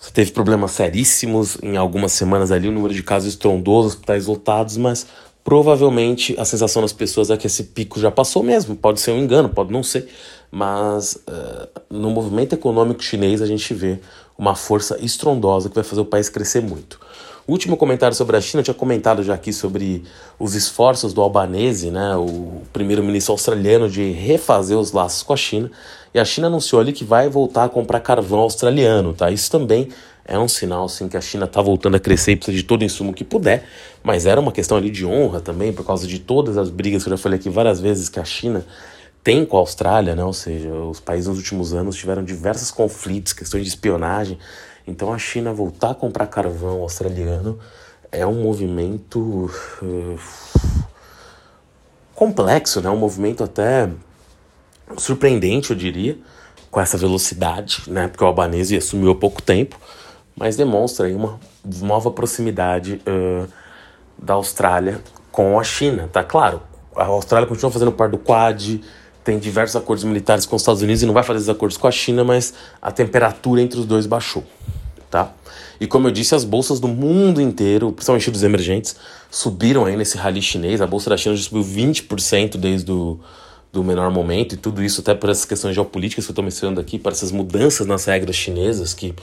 você 0.00 0.12
teve 0.12 0.30
problemas 0.30 0.72
seríssimos 0.72 1.58
em 1.62 1.76
algumas 1.76 2.12
semanas 2.12 2.52
ali, 2.52 2.68
o 2.68 2.72
número 2.72 2.94
de 2.94 3.02
casos 3.02 3.28
estrondoso, 3.28 3.88
hospitais 3.88 4.26
lotados, 4.26 4.76
mas 4.76 5.06
provavelmente 5.42 6.36
a 6.38 6.44
sensação 6.44 6.82
das 6.82 6.92
pessoas 6.92 7.30
é 7.30 7.36
que 7.36 7.46
esse 7.46 7.64
pico 7.64 7.98
já 7.98 8.10
passou 8.10 8.42
mesmo. 8.42 8.76
Pode 8.76 9.00
ser 9.00 9.10
um 9.10 9.18
engano, 9.18 9.48
pode 9.48 9.72
não 9.72 9.82
ser, 9.82 10.08
mas 10.50 11.14
uh, 11.14 11.68
no 11.90 12.10
movimento 12.10 12.52
econômico 12.52 13.02
chinês 13.02 13.42
a 13.42 13.46
gente 13.46 13.74
vê 13.74 13.98
uma 14.36 14.54
força 14.54 14.96
estrondosa 15.00 15.68
que 15.68 15.74
vai 15.74 15.84
fazer 15.84 16.00
o 16.00 16.04
país 16.04 16.28
crescer 16.28 16.60
muito. 16.60 17.00
Último 17.48 17.78
comentário 17.78 18.14
sobre 18.14 18.36
a 18.36 18.42
China, 18.42 18.60
eu 18.60 18.64
tinha 18.64 18.74
comentado 18.74 19.22
já 19.22 19.32
aqui 19.32 19.54
sobre 19.54 20.04
os 20.38 20.54
esforços 20.54 21.14
do 21.14 21.22
Albanese, 21.22 21.90
né, 21.90 22.14
o 22.14 22.60
primeiro-ministro 22.74 23.32
australiano, 23.32 23.88
de 23.88 24.10
refazer 24.10 24.76
os 24.76 24.92
laços 24.92 25.22
com 25.22 25.32
a 25.32 25.36
China. 25.36 25.70
E 26.12 26.20
a 26.20 26.26
China 26.26 26.48
anunciou 26.48 26.78
ali 26.78 26.92
que 26.92 27.04
vai 27.04 27.26
voltar 27.26 27.64
a 27.64 27.68
comprar 27.70 28.00
carvão 28.00 28.40
australiano, 28.40 29.14
tá? 29.14 29.30
Isso 29.30 29.50
também 29.50 29.88
é 30.26 30.38
um 30.38 30.46
sinal, 30.46 30.84
assim, 30.84 31.08
que 31.08 31.16
a 31.16 31.22
China 31.22 31.46
está 31.46 31.62
voltando 31.62 31.94
a 31.94 31.98
crescer 31.98 32.32
e 32.32 32.36
precisa 32.36 32.54
de 32.54 32.64
todo 32.64 32.82
o 32.82 32.84
insumo 32.84 33.14
que 33.14 33.24
puder. 33.24 33.64
Mas 34.02 34.26
era 34.26 34.38
uma 34.38 34.52
questão 34.52 34.76
ali 34.76 34.90
de 34.90 35.06
honra 35.06 35.40
também, 35.40 35.72
por 35.72 35.86
causa 35.86 36.06
de 36.06 36.18
todas 36.18 36.58
as 36.58 36.68
brigas 36.68 37.02
que 37.02 37.08
eu 37.08 37.16
já 37.16 37.22
falei 37.22 37.38
aqui 37.38 37.48
várias 37.48 37.80
vezes 37.80 38.10
que 38.10 38.20
a 38.20 38.26
China 38.26 38.62
tem 39.24 39.46
com 39.46 39.56
a 39.56 39.60
Austrália, 39.60 40.14
né? 40.14 40.22
Ou 40.22 40.34
seja, 40.34 40.70
os 40.70 41.00
países 41.00 41.28
nos 41.28 41.38
últimos 41.38 41.72
anos 41.72 41.96
tiveram 41.96 42.22
diversos 42.22 42.70
conflitos, 42.70 43.32
questões 43.32 43.62
de 43.62 43.70
espionagem. 43.70 44.38
Então 44.88 45.12
a 45.12 45.18
China 45.18 45.52
voltar 45.52 45.90
a 45.90 45.94
comprar 45.94 46.26
carvão 46.26 46.80
australiano 46.80 47.58
é 48.10 48.26
um 48.26 48.42
movimento 48.42 49.50
uh, 49.82 50.18
complexo, 52.14 52.80
né? 52.80 52.88
Um 52.88 52.96
movimento 52.96 53.44
até 53.44 53.90
surpreendente, 54.96 55.70
eu 55.70 55.76
diria, 55.76 56.16
com 56.70 56.80
essa 56.80 56.96
velocidade, 56.96 57.82
né? 57.86 58.08
Porque 58.08 58.24
o 58.24 58.26
albanese 58.26 58.78
assumiu 58.78 59.10
há 59.10 59.14
pouco 59.14 59.42
tempo, 59.42 59.78
mas 60.34 60.56
demonstra 60.56 61.06
aí 61.06 61.14
uma 61.14 61.38
nova 61.82 62.10
proximidade 62.10 63.02
uh, 63.06 63.46
da 64.16 64.34
Austrália 64.34 65.02
com 65.30 65.60
a 65.60 65.64
China, 65.64 66.08
tá 66.10 66.24
claro? 66.24 66.62
A 66.96 67.04
Austrália 67.04 67.46
continua 67.46 67.70
fazendo 67.70 67.92
parte 67.92 68.12
do 68.12 68.18
Quad, 68.18 68.80
tem 69.22 69.38
diversos 69.38 69.76
acordos 69.76 70.04
militares 70.04 70.46
com 70.46 70.56
os 70.56 70.62
Estados 70.62 70.80
Unidos 70.80 71.02
e 71.02 71.06
não 71.06 71.12
vai 71.12 71.22
fazer 71.22 71.40
esses 71.40 71.48
acordos 71.50 71.76
com 71.76 71.86
a 71.86 71.90
China, 71.90 72.24
mas 72.24 72.54
a 72.80 72.90
temperatura 72.90 73.60
entre 73.60 73.78
os 73.78 73.84
dois 73.84 74.06
baixou, 74.06 74.42
tá? 75.10 75.32
E 75.80 75.86
como 75.86 76.08
eu 76.08 76.10
disse, 76.10 76.34
as 76.34 76.44
bolsas 76.44 76.80
do 76.80 76.88
mundo 76.88 77.40
inteiro, 77.40 77.92
principalmente 77.92 78.30
dos 78.30 78.42
emergentes, 78.42 78.96
subiram 79.30 79.84
aí 79.84 79.96
nesse 79.96 80.16
rally 80.16 80.42
chinês. 80.42 80.80
A 80.80 80.86
bolsa 80.86 81.10
da 81.10 81.16
China 81.16 81.36
já 81.36 81.42
subiu 81.42 81.62
20% 81.62 82.56
desde 82.56 82.90
o 82.90 83.20
do 83.72 83.84
menor 83.84 84.10
momento, 84.10 84.54
e 84.54 84.56
tudo 84.56 84.82
isso 84.82 85.00
até 85.00 85.14
por 85.14 85.28
essas 85.28 85.44
questões 85.44 85.74
geopolíticas 85.74 86.24
que 86.24 86.30
eu 86.30 86.32
estou 86.32 86.44
mencionando 86.44 86.80
aqui, 86.80 86.98
para 86.98 87.12
essas 87.12 87.30
mudanças 87.30 87.86
nas 87.86 88.06
regras 88.06 88.34
chinesas, 88.34 88.94
que 88.94 89.14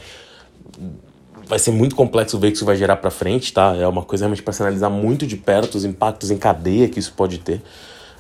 vai 1.48 1.60
ser 1.60 1.72
muito 1.72 1.96
complexo 1.96 2.38
ver 2.40 2.48
o 2.48 2.52
que 2.52 2.58
isso 2.58 2.66
vai 2.66 2.76
gerar 2.76 2.98
para 2.98 3.10
frente, 3.10 3.52
tá? 3.54 3.76
É 3.76 3.88
uma 3.88 4.04
coisa 4.04 4.26
realmente 4.26 4.44
para 4.44 4.54
se 4.54 4.62
analisar 4.62 4.90
muito 4.90 5.26
de 5.26 5.36
perto 5.36 5.76
os 5.76 5.86
impactos 5.86 6.32
em 6.32 6.38
cadeia 6.38 6.88
que 6.88 7.00
isso 7.00 7.14
pode 7.14 7.40
ter. 7.40 7.62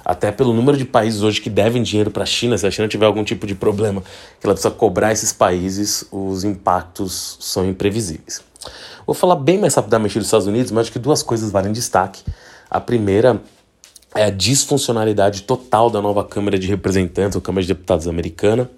Até 0.05 0.31
pelo 0.31 0.53
número 0.53 0.77
de 0.77 0.85
países 0.85 1.23
hoje 1.23 1.41
que 1.41 1.49
devem 1.49 1.81
dinheiro 1.81 2.11
para 2.11 2.21
a 2.21 2.27
China, 2.27 2.55
se 2.59 2.67
a 2.67 2.69
China 2.69 2.87
tiver 2.87 3.07
algum 3.07 3.23
tipo 3.23 3.47
de 3.47 3.55
problema 3.55 4.03
que 4.39 4.45
ela 4.45 4.53
precisa 4.53 4.69
cobrar 4.71 5.11
esses 5.11 5.33
países, 5.33 6.05
os 6.11 6.43
impactos 6.43 7.37
são 7.39 7.67
imprevisíveis. 7.67 8.41
Vou 9.05 9.15
falar 9.15 9.35
bem 9.35 9.57
mais 9.57 9.73
rapidamente 9.73 10.19
dos 10.19 10.27
Estados 10.27 10.45
Unidos, 10.45 10.71
mas 10.71 10.83
acho 10.83 10.91
que 10.91 10.99
duas 10.99 11.23
coisas 11.23 11.51
valem 11.51 11.71
destaque. 11.71 12.23
A 12.69 12.79
primeira 12.79 13.41
é 14.13 14.25
a 14.25 14.29
disfuncionalidade 14.29 15.41
total 15.41 15.89
da 15.89 16.01
nova 16.01 16.23
Câmara 16.23 16.57
de 16.57 16.67
Representantes, 16.67 17.35
ou 17.35 17.41
Câmara 17.41 17.63
de 17.63 17.67
Deputados 17.67 18.07
americana. 18.07 18.69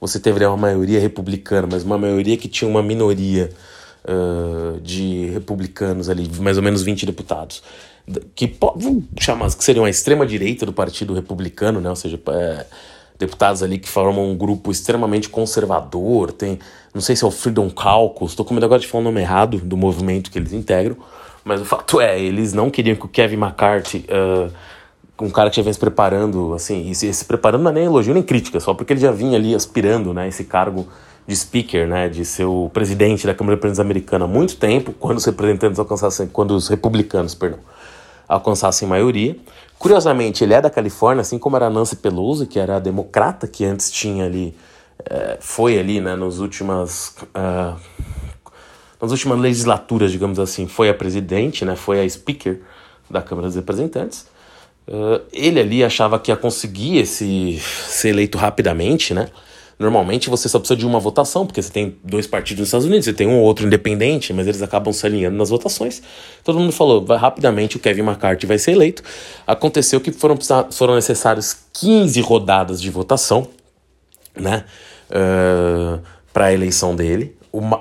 Você 0.00 0.20
teve 0.20 0.44
uma 0.44 0.56
maioria 0.56 1.00
republicana, 1.00 1.66
mas 1.70 1.84
uma 1.84 1.96
maioria 1.96 2.36
que 2.36 2.48
tinha 2.48 2.68
uma 2.68 2.82
minoria 2.82 3.50
uh, 4.04 4.80
de 4.80 5.30
republicanos 5.30 6.08
ali, 6.08 6.30
mais 6.38 6.56
ou 6.56 6.62
menos 6.62 6.82
20 6.82 7.06
deputados, 7.06 7.62
que 8.34 8.56
chamar 9.18 9.50
que 9.54 9.64
seriam 9.64 9.84
a 9.84 9.90
extrema 9.90 10.26
direita 10.26 10.64
do 10.64 10.72
Partido 10.72 11.14
Republicano, 11.14 11.80
né? 11.80 11.90
Ou 11.90 11.96
seja, 11.96 12.20
é, 12.28 12.66
deputados 13.18 13.62
ali 13.62 13.78
que 13.78 13.88
formam 13.88 14.30
um 14.30 14.36
grupo 14.36 14.70
extremamente 14.70 15.28
conservador. 15.28 16.32
Tem, 16.32 16.58
não 16.94 17.00
sei 17.00 17.16
se 17.16 17.24
é 17.24 17.26
o 17.26 17.30
Freedom 17.30 17.68
Caucus, 17.70 18.30
estou 18.30 18.44
com 18.44 18.54
medo 18.54 18.66
agora 18.66 18.80
de 18.80 18.86
falar 18.86 19.02
o 19.02 19.04
nome 19.04 19.20
errado 19.20 19.58
do 19.58 19.76
movimento 19.76 20.30
que 20.30 20.38
eles 20.38 20.52
integram, 20.52 20.96
mas 21.44 21.60
o 21.60 21.64
fato 21.64 22.00
é, 22.00 22.20
eles 22.20 22.52
não 22.52 22.70
queriam 22.70 22.96
que 22.96 23.06
o 23.06 23.08
Kevin 23.08 23.36
McCarthy 23.36 24.04
uh, 24.08 24.52
um 25.20 25.30
cara 25.30 25.48
que 25.48 25.56
já 25.56 25.62
vem 25.62 25.72
se 25.72 25.78
preparando, 25.78 26.52
assim, 26.54 26.90
e 26.90 26.94
se, 26.94 27.12
se 27.12 27.24
preparando 27.24 27.62
não 27.62 27.70
é 27.70 27.74
nem 27.74 27.84
elogio 27.84 28.12
nem 28.12 28.22
crítica, 28.22 28.60
só 28.60 28.74
porque 28.74 28.92
ele 28.92 29.00
já 29.00 29.10
vinha 29.10 29.38
ali 29.38 29.54
aspirando, 29.54 30.12
né, 30.12 30.28
esse 30.28 30.44
cargo 30.44 30.86
de 31.26 31.34
speaker, 31.34 31.88
né, 31.88 32.08
de 32.08 32.24
ser 32.24 32.44
o 32.44 32.70
presidente 32.72 33.26
da 33.26 33.34
Câmara 33.34 33.56
de 33.56 33.58
Representantes 33.58 33.80
americana 33.80 34.26
há 34.26 34.28
muito 34.28 34.56
tempo, 34.56 34.92
quando 34.92 35.18
os 35.18 35.24
representantes 35.24 35.78
alcançassem, 35.78 36.26
quando 36.26 36.52
os 36.52 36.68
republicanos, 36.68 37.34
perdão, 37.34 37.58
alcançassem 38.28 38.88
maioria. 38.88 39.36
Curiosamente, 39.78 40.42
ele 40.42 40.54
é 40.54 40.60
da 40.60 40.70
Califórnia, 40.70 41.20
assim 41.20 41.38
como 41.38 41.56
era 41.56 41.68
Nancy 41.68 41.96
Pelosi, 41.96 42.46
que 42.46 42.58
era 42.58 42.78
democrata 42.78 43.46
que 43.46 43.64
antes 43.64 43.90
tinha 43.90 44.24
ali, 44.24 44.54
é, 45.04 45.36
foi 45.40 45.78
ali, 45.78 46.00
né, 46.00 46.16
nos 46.16 46.40
últimas, 46.40 47.14
uh, 47.34 47.78
nas 49.00 49.10
últimas 49.10 49.38
legislaturas, 49.38 50.10
digamos 50.10 50.38
assim, 50.38 50.66
foi 50.66 50.88
a 50.88 50.94
presidente, 50.94 51.64
né, 51.64 51.76
foi 51.76 52.00
a 52.00 52.08
speaker 52.08 52.60
da 53.10 53.20
Câmara 53.20 53.48
dos 53.48 53.56
Representantes. 53.56 54.26
Uh, 54.88 55.20
ele 55.32 55.60
ali 55.60 55.84
achava 55.84 56.18
que 56.18 56.30
ia 56.30 56.36
conseguir 56.36 56.98
esse, 56.98 57.60
ser 57.60 58.10
eleito 58.10 58.38
rapidamente, 58.38 59.12
né? 59.12 59.28
Normalmente 59.78 60.30
você 60.30 60.48
só 60.48 60.58
precisa 60.58 60.78
de 60.78 60.86
uma 60.86 60.98
votação, 60.98 61.46
porque 61.46 61.60
você 61.60 61.70
tem 61.70 61.96
dois 62.02 62.26
partidos 62.26 62.60
nos 62.60 62.68
Estados 62.68 62.86
Unidos, 62.86 63.04
você 63.04 63.12
tem 63.12 63.26
um 63.26 63.38
ou 63.38 63.44
outro 63.44 63.66
independente, 63.66 64.32
mas 64.32 64.46
eles 64.46 64.62
acabam 64.62 64.92
se 64.92 65.04
alinhando 65.04 65.36
nas 65.36 65.50
votações. 65.50 66.02
Todo 66.42 66.58
mundo 66.58 66.72
falou, 66.72 67.04
vai 67.04 67.18
rapidamente 67.18 67.76
o 67.76 67.80
Kevin 67.80 68.02
McCarthy 68.02 68.46
vai 68.46 68.58
ser 68.58 68.72
eleito. 68.72 69.02
Aconteceu 69.46 70.00
que 70.00 70.10
foram, 70.10 70.38
foram 70.70 70.94
necessárias 70.94 71.66
15 71.74 72.20
rodadas 72.22 72.80
de 72.80 72.90
votação, 72.90 73.48
né? 74.34 74.64
Uh, 75.10 76.00
para 76.32 76.46
a 76.46 76.52
eleição 76.52 76.96
dele. 76.96 77.36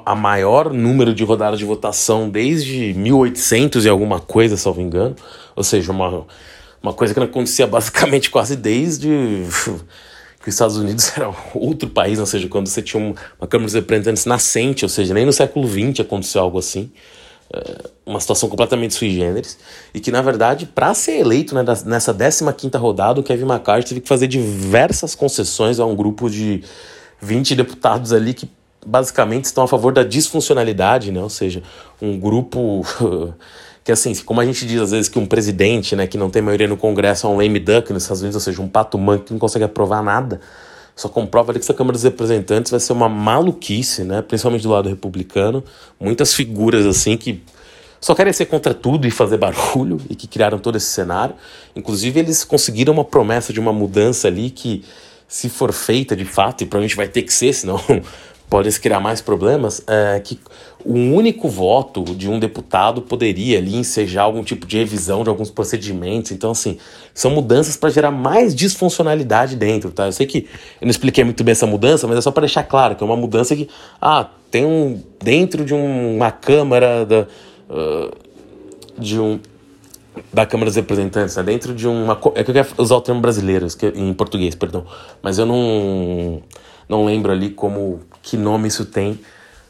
A 0.05 0.15
maior 0.15 0.73
número 0.73 1.13
de 1.13 1.23
rodadas 1.23 1.59
de 1.59 1.65
votação 1.65 2.29
desde 2.29 2.93
1800 2.93 3.85
e 3.85 3.89
alguma 3.89 4.19
coisa, 4.19 4.57
salvo 4.57 4.81
engano. 4.81 5.15
Ou 5.55 5.63
seja, 5.63 5.91
uma 5.91 6.25
uma 6.85 6.93
coisa 6.93 7.13
que 7.13 7.19
não 7.19 7.27
acontecia 7.27 7.65
basicamente 7.65 8.29
quase 8.29 8.55
desde 8.55 9.09
que 10.45 10.49
os 10.49 10.55
Estados 10.55 10.77
Unidos 10.77 11.11
era 11.17 11.33
outro 11.55 11.89
país, 11.89 12.19
ou 12.19 12.25
seja, 12.27 12.47
quando 12.47 12.67
você 12.67 12.81
tinha 12.81 13.01
uma 13.39 13.47
Câmara 13.47 13.65
dos 13.65 13.73
Representantes 13.73 14.25
nascente, 14.25 14.85
ou 14.85 14.89
seja, 14.89 15.11
nem 15.11 15.25
no 15.25 15.33
século 15.33 15.67
XX 15.67 16.01
aconteceu 16.01 16.39
algo 16.39 16.59
assim, 16.59 16.91
é, 17.51 17.89
uma 18.05 18.19
situação 18.19 18.47
completamente 18.47 18.93
sui 18.93 19.09
generis, 19.09 19.57
e 19.91 19.99
que, 19.99 20.11
na 20.11 20.21
verdade, 20.21 20.67
para 20.67 20.93
ser 20.93 21.19
eleito 21.19 21.55
né, 21.55 21.63
nessa 21.85 22.13
15ª 22.13 22.77
rodada, 22.77 23.19
o 23.19 23.23
Kevin 23.23 23.45
McCarthy 23.45 23.89
teve 23.89 24.01
que 24.01 24.07
fazer 24.07 24.27
diversas 24.27 25.15
concessões 25.15 25.79
a 25.79 25.85
um 25.85 25.95
grupo 25.95 26.29
de 26.29 26.63
20 27.19 27.55
deputados 27.55 28.13
ali 28.13 28.35
que 28.35 28.47
basicamente 28.85 29.45
estão 29.45 29.63
a 29.63 29.67
favor 29.67 29.91
da 29.91 30.03
disfuncionalidade, 30.03 31.11
né? 31.11 31.23
ou 31.23 31.29
seja, 31.29 31.63
um 31.99 32.19
grupo 32.19 32.85
que 33.85 33.91
assim, 33.91 34.15
como 34.15 34.41
a 34.41 34.45
gente 34.45 34.65
diz 34.65 34.81
às 34.81 34.89
vezes 34.89 35.07
que 35.07 35.19
um 35.19 35.27
presidente, 35.27 35.95
né, 35.95 36.07
que 36.07 36.17
não 36.17 36.27
tem 36.27 36.41
maioria 36.41 36.67
no 36.67 36.75
Congresso 36.75 37.27
é 37.27 37.29
um 37.29 37.37
lame 37.37 37.59
duck 37.59 37.93
nos 37.93 38.01
Estados 38.01 38.21
Unidos, 38.23 38.35
ou 38.35 38.41
seja, 38.41 38.59
um 38.59 38.67
pato 38.67 38.97
manco 38.97 39.25
que 39.25 39.31
não 39.31 39.39
consegue 39.39 39.63
aprovar 39.63 40.03
nada, 40.03 40.41
só 40.95 41.07
comprova 41.07 41.51
ali 41.51 41.59
que 41.59 41.65
essa 41.65 41.73
Câmara 41.73 41.93
dos 41.93 42.01
Representantes 42.01 42.71
vai 42.71 42.79
ser 42.79 42.93
uma 42.93 43.07
maluquice, 43.07 44.03
né, 44.03 44.23
principalmente 44.23 44.63
do 44.63 44.69
lado 44.69 44.89
republicano, 44.89 45.63
muitas 45.99 46.33
figuras 46.33 46.83
assim 46.83 47.15
que 47.15 47.43
só 48.01 48.15
querem 48.15 48.33
ser 48.33 48.47
contra 48.47 48.73
tudo 48.73 49.05
e 49.05 49.11
fazer 49.11 49.37
barulho 49.37 50.01
e 50.09 50.15
que 50.15 50.27
criaram 50.27 50.57
todo 50.57 50.77
esse 50.77 50.87
cenário. 50.87 51.35
Inclusive 51.75 52.19
eles 52.19 52.43
conseguiram 52.43 52.91
uma 52.91 53.05
promessa 53.05 53.53
de 53.53 53.59
uma 53.59 53.71
mudança 53.71 54.27
ali 54.27 54.49
que 54.49 54.83
se 55.27 55.47
for 55.47 55.71
feita 55.71 56.15
de 56.15 56.25
fato, 56.25 56.61
e 56.61 56.65
provavelmente 56.65 56.95
vai 56.95 57.07
ter 57.07 57.21
que 57.21 57.33
ser, 57.33 57.53
senão 57.53 57.79
podem 58.49 58.71
se 58.71 58.79
criar 58.79 58.99
mais 58.99 59.21
problemas, 59.21 59.83
é 59.87 60.19
que 60.19 60.39
um 60.85 61.15
único 61.15 61.49
voto 61.49 62.03
de 62.03 62.29
um 62.29 62.39
deputado 62.39 63.01
poderia 63.01 63.57
ali 63.57 63.75
ensejar 63.75 64.21
algum 64.23 64.43
tipo 64.43 64.67
de 64.67 64.77
revisão 64.77 65.23
de 65.23 65.29
alguns 65.29 65.49
procedimentos. 65.49 66.31
Então, 66.31 66.51
assim, 66.51 66.77
são 67.13 67.31
mudanças 67.31 67.75
para 67.75 67.89
gerar 67.89 68.11
mais 68.11 68.53
disfuncionalidade 68.53 69.55
dentro, 69.55 69.89
tá? 69.89 70.05
Eu 70.05 70.11
sei 70.11 70.27
que 70.27 70.47
eu 70.79 70.85
não 70.85 70.91
expliquei 70.91 71.23
muito 71.23 71.43
bem 71.43 71.53
essa 71.53 71.65
mudança, 71.65 72.07
mas 72.07 72.17
é 72.17 72.21
só 72.21 72.29
para 72.29 72.41
deixar 72.41 72.63
claro 72.63 72.95
que 72.95 73.03
é 73.03 73.05
uma 73.05 73.17
mudança 73.17 73.55
que, 73.55 73.67
ah, 73.99 74.29
tem 74.51 74.65
um. 74.65 75.01
dentro 75.21 75.65
de 75.65 75.73
um, 75.73 76.15
uma 76.15 76.31
Câmara 76.31 77.05
da. 77.05 77.27
Uh, 77.67 78.11
de 78.97 79.19
um. 79.19 79.39
Da 80.31 80.45
Câmara 80.45 80.69
dos 80.69 80.77
Representantes, 80.77 81.35
né? 81.35 81.43
dentro 81.43 81.73
de 81.73 81.87
uma. 81.87 82.17
É 82.35 82.43
que 82.43 82.51
eu 82.51 82.53
quero 82.53 82.69
usar 82.77 82.95
o 82.95 83.01
termo 83.01 83.19
brasileiro, 83.19 83.67
em 83.95 84.13
português, 84.13 84.55
perdão. 84.55 84.85
Mas 85.21 85.39
eu 85.39 85.45
não. 85.45 86.41
Não 86.87 87.03
lembro 87.03 87.31
ali 87.31 87.49
como 87.49 87.99
que 88.25 88.35
nome 88.35 88.67
isso 88.67 88.85
tem 88.85 89.19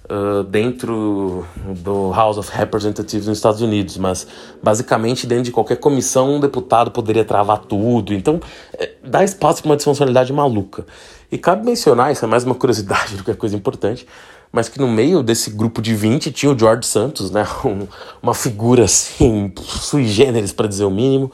uh, 0.06 0.44
dentro 0.44 1.46
do 1.84 2.12
House 2.14 2.38
of 2.38 2.50
Representatives 2.54 3.28
nos 3.28 3.38
Estados 3.38 3.62
Unidos, 3.62 3.98
mas 3.98 4.26
basicamente 4.64 5.28
dentro 5.28 5.44
de 5.44 5.52
qualquer 5.52 5.76
comissão 5.76 6.36
um 6.36 6.40
deputado 6.40 6.90
poderia 6.90 7.26
travar 7.26 7.60
tudo, 7.60 8.14
então 8.14 8.40
é, 8.74 8.94
dá 9.04 9.26
espaço 9.26 9.62
para 9.62 9.72
uma 9.72 9.76
disfuncionalidade 9.76 10.32
maluca. 10.32 10.86
E 11.30 11.38
cabe 11.38 11.66
mencionar, 11.66 12.14
isso 12.14 12.24
é 12.24 12.28
mais 12.30 12.46
uma 12.46 12.56
curiosidade 12.56 13.18
do 13.18 13.26
que 13.26 13.32
é 13.32 13.34
coisa 13.34 13.58
importante, 13.58 14.08
mas 14.54 14.70
que 14.70 14.80
no 14.80 14.88
meio 14.88 15.22
desse 15.22 15.50
grupo 15.50 15.82
de 15.82 15.94
20 15.94 16.32
tinha 16.32 16.50
o 16.50 16.58
George 16.58 16.88
Santos, 16.88 17.30
né, 17.32 17.46
um, 17.66 17.86
uma 18.24 18.34
figura 18.34 18.86
assim 18.86 19.52
sui 19.58 20.06
generis 20.06 20.54
para 20.54 20.66
dizer 20.66 20.86
o 20.86 20.92
mínimo, 20.92 21.30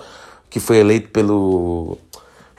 que 0.49 0.59
foi 0.59 0.77
eleito 0.77 1.09
pelo 1.09 1.99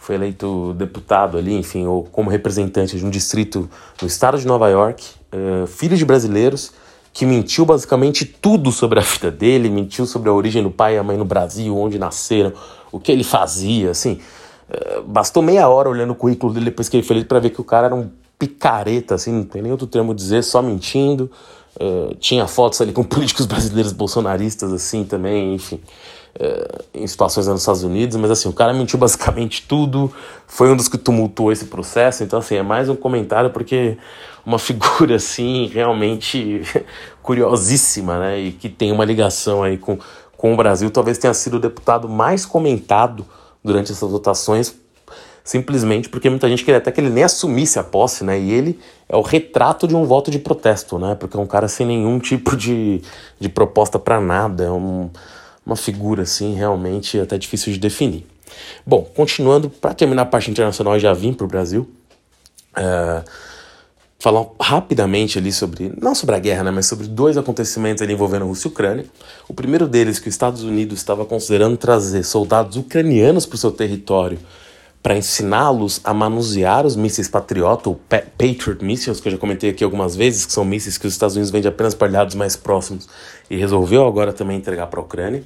foi 0.02 0.16
eleito 0.16 0.74
deputado 0.74 1.38
ali, 1.38 1.54
enfim, 1.54 1.86
ou 1.86 2.02
como 2.02 2.28
representante 2.28 2.98
de 2.98 3.06
um 3.06 3.08
distrito 3.08 3.70
no 4.00 4.08
estado 4.08 4.36
de 4.36 4.44
Nova 4.44 4.68
York, 4.68 5.06
uh, 5.32 5.64
filho 5.68 5.96
de 5.96 6.04
brasileiros, 6.04 6.72
que 7.12 7.24
mentiu 7.24 7.64
basicamente 7.64 8.24
tudo 8.24 8.72
sobre 8.72 8.98
a 8.98 9.02
vida 9.02 9.30
dele, 9.30 9.70
mentiu 9.70 10.04
sobre 10.04 10.28
a 10.28 10.32
origem 10.32 10.60
do 10.60 10.72
pai 10.72 10.96
e 10.96 10.98
a 10.98 11.04
mãe 11.04 11.16
no 11.16 11.24
Brasil, 11.24 11.78
onde 11.78 12.00
nasceram, 12.00 12.52
o 12.90 12.98
que 12.98 13.12
ele 13.12 13.22
fazia, 13.22 13.92
assim. 13.92 14.18
Uh, 14.68 15.02
bastou 15.02 15.40
meia 15.40 15.68
hora 15.68 15.88
olhando 15.88 16.10
o 16.10 16.16
currículo 16.16 16.52
dele 16.52 16.64
depois 16.64 16.88
que 16.88 16.96
ele 16.96 17.06
foi 17.06 17.14
eleito 17.14 17.28
para 17.28 17.38
ver 17.38 17.50
que 17.50 17.60
o 17.60 17.64
cara 17.64 17.86
era 17.86 17.94
um 17.94 18.10
picareta, 18.36 19.14
assim, 19.14 19.30
não 19.30 19.44
tem 19.44 19.62
nem 19.62 19.70
outro 19.70 19.86
termo 19.86 20.12
dizer, 20.12 20.42
só 20.42 20.60
mentindo. 20.60 21.30
Uh, 21.76 22.12
tinha 22.16 22.48
fotos 22.48 22.80
ali 22.80 22.92
com 22.92 23.04
políticos 23.06 23.46
brasileiros 23.46 23.92
bolsonaristas, 23.92 24.72
assim, 24.72 25.04
também, 25.04 25.54
enfim. 25.54 25.78
Eh, 26.40 26.84
em 26.94 27.06
situações 27.06 27.46
nos 27.46 27.60
Estados 27.60 27.82
Unidos, 27.82 28.16
mas 28.16 28.30
assim, 28.30 28.48
o 28.48 28.54
cara 28.54 28.72
mentiu 28.72 28.98
basicamente 28.98 29.66
tudo, 29.68 30.10
foi 30.46 30.70
um 30.70 30.76
dos 30.76 30.88
que 30.88 30.96
tumultuou 30.96 31.52
esse 31.52 31.66
processo, 31.66 32.24
então 32.24 32.38
assim, 32.38 32.54
é 32.54 32.62
mais 32.62 32.88
um 32.88 32.96
comentário 32.96 33.50
porque 33.50 33.98
uma 34.44 34.58
figura 34.58 35.16
assim 35.16 35.66
realmente 35.66 36.62
curiosíssima, 37.22 38.18
né, 38.18 38.40
e 38.40 38.52
que 38.52 38.70
tem 38.70 38.90
uma 38.92 39.04
ligação 39.04 39.62
aí 39.62 39.76
com, 39.76 39.98
com 40.34 40.54
o 40.54 40.56
Brasil, 40.56 40.90
talvez 40.90 41.18
tenha 41.18 41.34
sido 41.34 41.58
o 41.58 41.60
deputado 41.60 42.08
mais 42.08 42.46
comentado 42.46 43.26
durante 43.62 43.92
essas 43.92 44.10
votações, 44.10 44.74
simplesmente 45.44 46.08
porque 46.08 46.30
muita 46.30 46.48
gente 46.48 46.64
queria 46.64 46.78
até 46.78 46.90
que 46.90 46.98
ele 46.98 47.10
nem 47.10 47.24
assumisse 47.24 47.78
a 47.78 47.84
posse, 47.84 48.24
né, 48.24 48.40
e 48.40 48.50
ele 48.50 48.80
é 49.06 49.16
o 49.16 49.22
retrato 49.22 49.86
de 49.86 49.94
um 49.94 50.06
voto 50.06 50.30
de 50.30 50.38
protesto, 50.38 50.98
né, 50.98 51.14
porque 51.14 51.36
é 51.36 51.40
um 51.40 51.46
cara 51.46 51.68
sem 51.68 51.86
nenhum 51.86 52.18
tipo 52.18 52.56
de, 52.56 53.02
de 53.38 53.50
proposta 53.50 53.98
para 53.98 54.18
nada, 54.18 54.64
é 54.64 54.70
um 54.70 55.10
uma 55.64 55.76
figura 55.76 56.22
assim 56.22 56.54
realmente 56.54 57.18
até 57.18 57.38
difícil 57.38 57.72
de 57.72 57.78
definir. 57.78 58.26
Bom, 58.86 59.02
continuando, 59.14 59.70
para 59.70 59.94
terminar 59.94 60.22
a 60.22 60.26
parte 60.26 60.50
internacional, 60.50 60.98
já 60.98 61.12
vim 61.12 61.32
para 61.32 61.44
o 61.44 61.48
Brasil. 61.48 61.88
Uh, 62.76 63.24
falar 64.18 64.46
rapidamente 64.60 65.36
ali 65.36 65.52
sobre, 65.52 65.92
não 66.00 66.14
sobre 66.14 66.36
a 66.36 66.38
guerra, 66.38 66.62
né, 66.62 66.70
mas 66.70 66.86
sobre 66.86 67.08
dois 67.08 67.36
acontecimentos 67.36 68.00
ali 68.02 68.12
envolvendo 68.12 68.46
Rússia 68.46 68.68
e 68.68 68.70
Ucrânia. 68.70 69.04
O 69.48 69.52
primeiro 69.52 69.88
deles, 69.88 70.20
que 70.20 70.28
os 70.28 70.34
Estados 70.34 70.62
Unidos 70.62 71.00
estava 71.00 71.24
considerando 71.24 71.76
trazer 71.76 72.22
soldados 72.22 72.76
ucranianos 72.76 73.46
para 73.46 73.56
o 73.56 73.58
seu 73.58 73.72
território 73.72 74.38
para 75.02 75.16
ensiná-los 75.16 76.00
a 76.04 76.14
manusear 76.14 76.86
os 76.86 76.94
mísseis 76.94 77.28
Patriot, 77.28 77.88
ou 77.88 78.00
Patriot 78.08 78.84
Missiles, 78.84 79.20
que 79.20 79.28
eu 79.28 79.32
já 79.32 79.38
comentei 79.38 79.70
aqui 79.70 79.82
algumas 79.82 80.14
vezes, 80.14 80.46
que 80.46 80.52
são 80.52 80.64
mísseis 80.64 80.96
que 80.96 81.06
os 81.06 81.12
Estados 81.12 81.34
Unidos 81.34 81.50
vendem 81.50 81.68
apenas 81.68 81.94
para 81.94 82.06
aliados 82.06 82.36
mais 82.36 82.54
próximos 82.54 83.08
e 83.50 83.56
resolveu 83.56 84.06
agora 84.06 84.32
também 84.32 84.56
entregar 84.56 84.86
para 84.86 85.00
a 85.00 85.02
Ucrânia. 85.02 85.42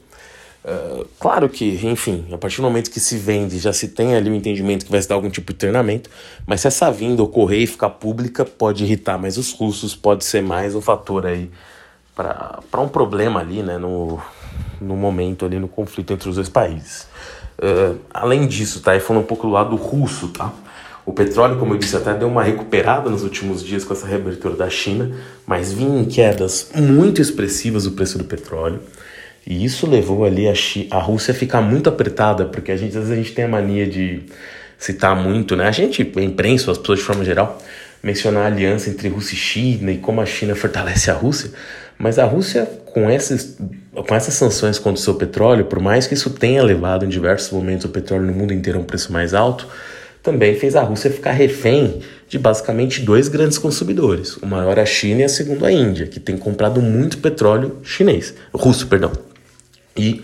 Uh, 0.62 1.06
claro 1.18 1.48
que, 1.48 1.78
enfim, 1.86 2.26
a 2.32 2.36
partir 2.36 2.56
do 2.56 2.64
momento 2.64 2.90
que 2.90 3.00
se 3.00 3.16
vende, 3.16 3.58
já 3.58 3.72
se 3.72 3.88
tem 3.88 4.14
ali 4.14 4.28
o 4.28 4.32
um 4.32 4.36
entendimento 4.36 4.84
que 4.84 4.90
vai 4.90 5.00
se 5.00 5.08
dar 5.08 5.14
algum 5.14 5.30
tipo 5.30 5.52
de 5.52 5.58
treinamento, 5.58 6.10
mas 6.44 6.60
se 6.60 6.66
essa 6.66 6.90
vinda 6.90 7.22
ocorrer 7.22 7.62
e 7.62 7.66
ficar 7.66 7.90
pública, 7.90 8.44
pode 8.44 8.84
irritar 8.84 9.16
mais 9.16 9.38
os 9.38 9.52
russos, 9.52 9.94
pode 9.94 10.24
ser 10.24 10.42
mais 10.42 10.74
um 10.74 10.80
fator 10.80 11.24
aí 11.24 11.50
para 12.14 12.80
um 12.80 12.88
problema 12.88 13.40
ali, 13.40 13.62
né, 13.62 13.78
no, 13.78 14.18
no 14.80 14.96
momento 14.96 15.44
ali 15.44 15.58
no 15.58 15.68
conflito 15.68 16.12
entre 16.12 16.28
os 16.28 16.34
dois 16.34 16.48
países. 16.48 17.06
Uh, 17.58 17.98
além 18.12 18.46
disso, 18.46 18.80
tá? 18.80 18.94
E 18.96 19.00
falando 19.00 19.22
um 19.22 19.26
pouco 19.26 19.46
do 19.46 19.52
lado 19.52 19.76
russo, 19.76 20.28
tá? 20.28 20.52
O 21.06 21.12
petróleo, 21.12 21.56
como 21.56 21.74
eu 21.74 21.78
disse, 21.78 21.96
até 21.96 22.12
deu 22.12 22.26
uma 22.26 22.42
recuperada 22.42 23.08
nos 23.08 23.22
últimos 23.22 23.64
dias 23.64 23.84
com 23.84 23.94
essa 23.94 24.06
reabertura 24.06 24.56
da 24.56 24.68
China, 24.68 25.12
mas 25.46 25.72
vinha 25.72 26.00
em 26.00 26.04
quedas 26.04 26.70
muito 26.74 27.22
expressivas 27.22 27.86
o 27.86 27.92
preço 27.92 28.18
do 28.18 28.24
petróleo. 28.24 28.80
E 29.46 29.64
isso 29.64 29.88
levou 29.88 30.24
ali 30.24 30.48
a, 30.48 30.54
a 30.90 30.98
Rússia 30.98 31.32
a 31.32 31.34
ficar 31.34 31.60
muito 31.60 31.88
apertada, 31.88 32.44
porque 32.46 32.72
a 32.72 32.76
gente, 32.76 32.88
às 32.88 33.04
vezes 33.04 33.12
a 33.12 33.14
gente 33.16 33.32
tem 33.32 33.44
a 33.44 33.48
mania 33.48 33.86
de 33.86 34.24
citar 34.76 35.14
muito, 35.14 35.54
né? 35.54 35.68
A 35.68 35.70
gente, 35.70 36.12
a 36.16 36.20
imprensa, 36.20 36.72
as 36.72 36.78
pessoas 36.78 36.98
de 36.98 37.04
forma 37.04 37.24
geral, 37.24 37.62
mencionar 38.02 38.42
a 38.42 38.46
aliança 38.46 38.90
entre 38.90 39.08
Rússia 39.08 39.34
e 39.34 39.38
China 39.38 39.92
e 39.92 39.98
como 39.98 40.20
a 40.20 40.26
China 40.26 40.56
fortalece 40.56 41.10
a 41.10 41.14
Rússia, 41.14 41.52
mas 41.96 42.18
a 42.18 42.24
Rússia, 42.24 42.66
com 42.86 43.08
essas, 43.08 43.56
com 44.02 44.14
essas 44.14 44.34
sanções 44.34 44.78
contra 44.78 45.00
o 45.00 45.02
seu 45.02 45.14
petróleo, 45.14 45.64
por 45.64 45.80
mais 45.80 46.06
que 46.06 46.14
isso 46.14 46.30
tenha 46.30 46.62
levado 46.62 47.04
em 47.04 47.08
diversos 47.08 47.50
momentos 47.50 47.86
o 47.86 47.88
petróleo 47.88 48.26
no 48.26 48.32
mundo 48.32 48.52
inteiro 48.52 48.78
a 48.78 48.82
um 48.82 48.84
preço 48.84 49.12
mais 49.12 49.32
alto, 49.32 49.66
também 50.22 50.56
fez 50.56 50.74
a 50.74 50.82
Rússia 50.82 51.10
ficar 51.10 51.32
refém 51.32 52.00
de 52.28 52.38
basicamente 52.38 53.00
dois 53.00 53.28
grandes 53.28 53.58
consumidores. 53.58 54.36
O 54.38 54.46
maior 54.46 54.76
é 54.76 54.82
a 54.82 54.86
China 54.86 55.20
e 55.20 55.24
a 55.24 55.28
segunda 55.28 55.68
a 55.68 55.72
Índia, 55.72 56.06
que 56.06 56.18
tem 56.18 56.36
comprado 56.36 56.82
muito 56.82 57.18
petróleo 57.18 57.76
chinês, 57.84 58.34
russo, 58.52 58.88
perdão. 58.88 59.12
E 59.96 60.20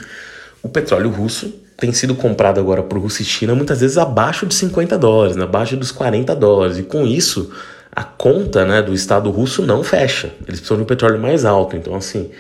o 0.63 0.69
petróleo 0.69 1.09
russo 1.09 1.55
tem 1.77 1.93
sido 1.93 2.15
comprado 2.15 2.61
agora 2.61 2.83
por 2.83 2.99
Rússia 2.99 3.23
e 3.23 3.27
China 3.27 3.55
muitas 3.55 3.81
vezes 3.81 3.97
abaixo 3.97 4.47
de 4.47 4.55
50 4.55 4.99
dólares, 4.99 5.37
abaixo 5.37 5.77
dos 5.77 5.91
40 5.93 6.35
dólares. 6.35 6.79
E 6.79 6.83
com 6.83 7.07
isso, 7.07 7.53
a 7.91 8.05
conta 8.05 8.65
né, 8.65 8.83
do 8.83 8.93
Estado 8.93 9.31
russo 9.31 9.63
não 9.63 9.83
fecha. 9.83 10.33
Eles 10.47 10.61
precisam 10.61 10.77
de 10.79 10.83
um 10.83 10.87
petróleo 10.87 11.21
mais 11.21 11.45
alto. 11.45 11.77
Então, 11.77 11.95
assim, 11.95 12.31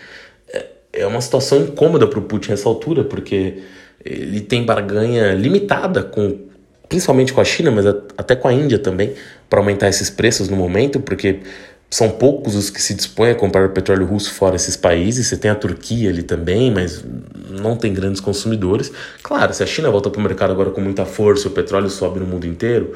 é, 0.92 1.06
uma 1.06 1.20
situação 1.20 1.58
incômoda 1.62 2.06
para 2.06 2.18
o 2.18 2.22
Putin 2.22 2.50
nessa 2.50 2.68
altura, 2.68 3.04
porque 3.04 3.62
ele 4.04 4.40
tem 4.40 4.64
barganha 4.64 5.32
limitada 5.32 6.02
com 6.02 6.50
principalmente 6.88 7.32
com 7.32 7.40
a 7.40 7.44
China, 7.44 7.70
mas 7.70 7.87
até 7.87 8.37
com 8.37 8.46
a 8.46 8.52
Índia 8.52 8.78
também, 8.78 9.14
para 9.49 9.61
aumentar 9.61 9.88
esses 9.88 10.11
preços 10.11 10.50
no 10.50 10.56
momento, 10.56 11.00
porque 11.00 11.40
são 11.88 12.11
poucos 12.11 12.54
os 12.54 12.68
que 12.68 12.82
se 12.82 12.92
dispõem 12.92 13.30
a 13.30 13.34
comprar 13.34 13.64
o 13.64 13.70
petróleo 13.70 14.04
russo 14.04 14.34
fora 14.34 14.56
esses 14.56 14.76
países. 14.76 15.26
Você 15.26 15.38
tem 15.38 15.50
a 15.50 15.54
Turquia 15.54 16.11
ali 16.11 16.22
também, 16.22 16.70
mas 16.70 17.02
não 17.49 17.76
tem 17.76 17.94
grandes 17.94 18.20
consumidores. 18.20 18.92
Claro, 19.22 19.54
se 19.54 19.62
a 19.62 19.66
China 19.66 19.90
volta 19.90 20.11
para 20.11 20.18
o 20.18 20.22
mercado 20.22 20.52
agora 20.52 20.70
com 20.70 20.82
muita 20.82 21.06
força 21.06 21.49
o 21.49 21.50
petróleo 21.50 21.88
sobe 21.88 22.20
no 22.20 22.26
mundo 22.26 22.46
inteiro, 22.46 22.94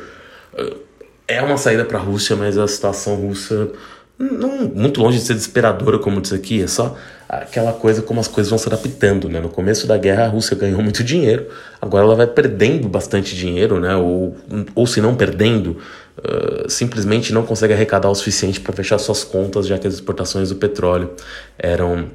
é 1.28 1.42
uma 1.42 1.56
saída 1.56 1.84
para 1.84 1.98
a 1.98 2.00
Rússia, 2.00 2.36
mas 2.36 2.56
a 2.56 2.68
situação 2.68 3.16
russa 3.16 3.70
não 4.18 4.66
muito 4.74 5.00
longe 5.00 5.18
de 5.18 5.24
ser 5.24 5.34
desesperadora 5.34 5.98
como 5.98 6.20
isso 6.20 6.34
aqui, 6.34 6.62
é 6.62 6.66
só 6.66 6.96
aquela 7.28 7.72
coisa 7.72 8.00
como 8.00 8.20
as 8.20 8.28
coisas 8.28 8.48
vão 8.50 8.58
se 8.58 8.66
adaptando, 8.66 9.28
né? 9.28 9.40
No 9.40 9.48
começo 9.48 9.86
da 9.86 9.98
guerra 9.98 10.24
a 10.24 10.28
Rússia 10.28 10.56
ganhou 10.56 10.80
muito 10.82 11.04
dinheiro, 11.04 11.48
agora 11.80 12.04
ela 12.04 12.14
vai 12.14 12.26
perdendo 12.26 12.88
bastante 12.88 13.36
dinheiro, 13.36 13.78
né? 13.78 13.94
Ou, 13.96 14.36
ou 14.74 14.86
se 14.86 15.00
não 15.00 15.14
perdendo, 15.14 15.76
uh, 16.18 16.70
simplesmente 16.70 17.32
não 17.32 17.44
consegue 17.44 17.74
arrecadar 17.74 18.08
o 18.08 18.14
suficiente 18.14 18.60
para 18.60 18.72
fechar 18.72 18.98
suas 18.98 19.22
contas, 19.22 19.66
já 19.66 19.78
que 19.78 19.86
as 19.86 19.94
exportações 19.94 20.48
do 20.48 20.56
petróleo 20.56 21.10
eram 21.58 22.06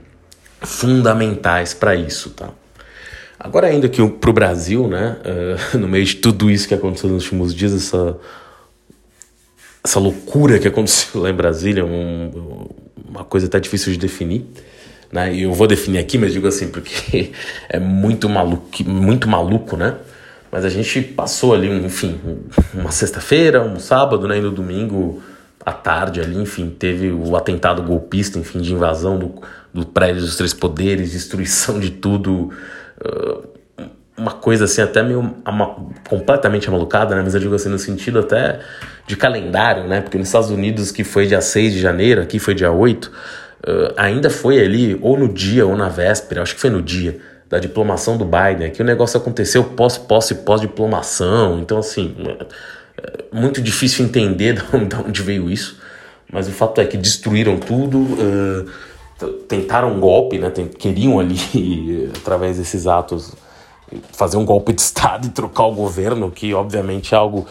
fundamentais 0.61 1.73
para 1.73 1.95
isso, 1.95 2.31
tá? 2.31 2.49
Agora 3.39 3.67
ainda 3.67 3.89
que 3.89 4.07
para 4.07 4.29
o 4.29 4.33
Brasil, 4.33 4.87
né? 4.87 5.17
Uh, 5.73 5.77
no 5.77 5.87
meio 5.87 6.05
de 6.05 6.15
tudo 6.15 6.49
isso 6.49 6.67
que 6.67 6.73
aconteceu 6.73 7.09
nos 7.09 7.25
últimos 7.25 7.53
dias, 7.53 7.73
essa 7.73 8.17
essa 9.83 9.99
loucura 9.99 10.59
que 10.59 10.67
aconteceu 10.67 11.21
lá 11.21 11.29
em 11.29 11.33
Brasília, 11.33 11.85
um, 11.85 12.67
uma 13.07 13.23
coisa 13.23 13.47
até 13.47 13.59
difícil 13.59 13.91
de 13.91 13.99
definir. 13.99 14.45
Né? 15.11 15.33
E 15.33 15.41
eu 15.43 15.53
vou 15.53 15.67
definir 15.67 15.99
aqui, 15.99 16.17
mas 16.17 16.31
digo 16.31 16.47
assim, 16.47 16.69
porque 16.69 17.31
é 17.67 17.79
muito 17.79 18.29
maluco, 18.29 18.83
muito 18.85 19.27
maluco, 19.27 19.75
né? 19.75 19.95
Mas 20.51 20.65
a 20.65 20.69
gente 20.69 21.01
passou 21.01 21.53
ali, 21.53 21.69
enfim, 21.69 22.19
uma 22.73 22.91
sexta-feira, 22.91 23.61
um 23.63 23.79
sábado, 23.79 24.27
né? 24.27 24.37
E 24.37 24.41
no 24.41 24.51
domingo 24.51 25.21
à 25.65 25.71
tarde 25.71 26.19
ali, 26.19 26.37
enfim, 26.37 26.69
teve 26.69 27.11
o 27.11 27.35
atentado 27.35 27.81
golpista, 27.81 28.37
enfim, 28.37 28.59
de 28.59 28.73
invasão 28.73 29.17
do, 29.17 29.41
do 29.73 29.85
prédio 29.85 30.21
dos 30.21 30.35
três 30.35 30.53
poderes, 30.53 31.11
destruição 31.11 31.79
de 31.79 31.91
tudo. 31.91 32.51
Uh, 32.99 33.50
uma 34.21 34.31
coisa 34.31 34.65
assim, 34.65 34.81
até 34.81 35.01
meio 35.01 35.33
ama, 35.43 35.75
completamente 36.07 36.67
amalucada, 36.67 37.15
né? 37.15 37.21
Mas 37.23 37.33
eu 37.33 37.39
digo 37.39 37.55
assim, 37.55 37.69
no 37.69 37.79
sentido 37.79 38.19
até 38.19 38.59
de 39.07 39.17
calendário, 39.17 39.87
né? 39.87 39.99
Porque 39.99 40.17
nos 40.17 40.27
Estados 40.27 40.51
Unidos, 40.51 40.91
que 40.91 41.03
foi 41.03 41.25
dia 41.25 41.41
6 41.41 41.73
de 41.73 41.79
janeiro, 41.79 42.21
aqui 42.21 42.37
foi 42.37 42.53
dia 42.53 42.71
8, 42.71 43.05
uh, 43.05 43.11
ainda 43.97 44.29
foi 44.29 44.59
ali, 44.59 44.97
ou 45.01 45.17
no 45.17 45.27
dia 45.27 45.65
ou 45.65 45.75
na 45.75 45.89
véspera, 45.89 46.43
acho 46.43 46.53
que 46.53 46.61
foi 46.61 46.69
no 46.69 46.81
dia 46.81 47.19
da 47.49 47.57
diplomação 47.57 48.15
do 48.15 48.23
Biden, 48.23 48.69
que 48.69 48.81
o 48.81 48.85
negócio 48.85 49.19
aconteceu 49.19 49.63
pós-posse, 49.63 50.35
pós-diplomação. 50.35 51.59
Então, 51.59 51.79
assim, 51.79 52.15
muito 53.31 53.59
difícil 53.59 54.05
entender 54.05 54.61
de 54.87 54.95
onde 54.95 55.21
veio 55.21 55.49
isso. 55.49 55.79
Mas 56.31 56.47
o 56.47 56.51
fato 56.51 56.79
é 56.79 56.85
que 56.85 56.95
destruíram 56.95 57.57
tudo, 57.57 57.97
uh, 57.97 59.29
tentaram 59.47 59.91
um 59.91 59.99
golpe, 59.99 60.37
né? 60.37 60.51
Queriam 60.77 61.19
ali, 61.19 62.09
através 62.15 62.57
desses 62.57 62.87
atos, 62.87 63.33
fazer 64.11 64.37
um 64.37 64.45
golpe 64.45 64.73
de 64.73 64.81
Estado 64.81 65.27
e 65.27 65.29
trocar 65.29 65.65
o 65.65 65.73
governo, 65.73 66.31
que 66.31 66.53
obviamente 66.53 67.13
é 67.13 67.17
algo 67.17 67.45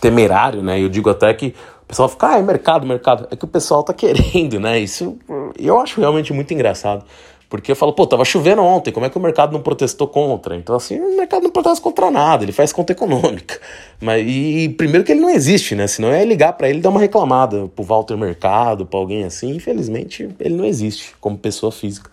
temerário, 0.00 0.62
né? 0.62 0.80
Eu 0.80 0.88
digo 0.88 1.10
até 1.10 1.32
que 1.34 1.54
o 1.82 1.86
pessoal 1.88 2.08
fica, 2.08 2.28
ah, 2.28 2.38
é 2.38 2.42
mercado, 2.42 2.86
mercado. 2.86 3.26
É 3.30 3.36
que 3.36 3.44
o 3.44 3.48
pessoal 3.48 3.82
tá 3.82 3.92
querendo, 3.94 4.60
né? 4.60 4.78
Isso 4.78 5.16
eu 5.58 5.80
acho 5.80 6.00
realmente 6.00 6.32
muito 6.32 6.52
engraçado. 6.52 7.04
Porque 7.48 7.72
eu 7.72 7.76
falo, 7.76 7.94
pô, 7.94 8.06
tava 8.06 8.26
chovendo 8.26 8.62
ontem, 8.62 8.92
como 8.92 9.06
é 9.06 9.08
que 9.08 9.16
o 9.16 9.20
mercado 9.20 9.52
não 9.52 9.62
protestou 9.62 10.06
contra? 10.06 10.54
Então, 10.54 10.76
assim, 10.76 11.00
o 11.00 11.16
mercado 11.16 11.44
não 11.44 11.50
protesta 11.50 11.80
contra 11.82 12.10
nada, 12.10 12.44
ele 12.44 12.52
faz 12.52 12.74
conta 12.74 12.92
econômica. 12.92 13.58
Mas, 13.98 14.22
e 14.28 14.68
primeiro 14.76 15.02
que 15.02 15.12
ele 15.12 15.20
não 15.20 15.30
existe, 15.30 15.74
né? 15.74 15.86
Senão 15.86 16.10
é 16.10 16.22
ligar 16.26 16.52
para 16.52 16.68
ele 16.68 16.80
e 16.80 16.82
dar 16.82 16.90
uma 16.90 17.00
reclamada 17.00 17.66
pro 17.74 17.82
Walter 17.82 18.18
Mercado, 18.18 18.84
pra 18.84 18.98
alguém 19.00 19.24
assim. 19.24 19.54
Infelizmente, 19.54 20.28
ele 20.38 20.56
não 20.56 20.64
existe 20.66 21.14
como 21.22 21.38
pessoa 21.38 21.72
física. 21.72 22.10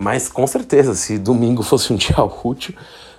Mas 0.00 0.28
com 0.28 0.46
certeza, 0.46 0.94
se 0.94 1.18
domingo 1.18 1.60
fosse 1.64 1.92
um 1.92 1.96
dia 1.96 2.22
útil, 2.44 2.72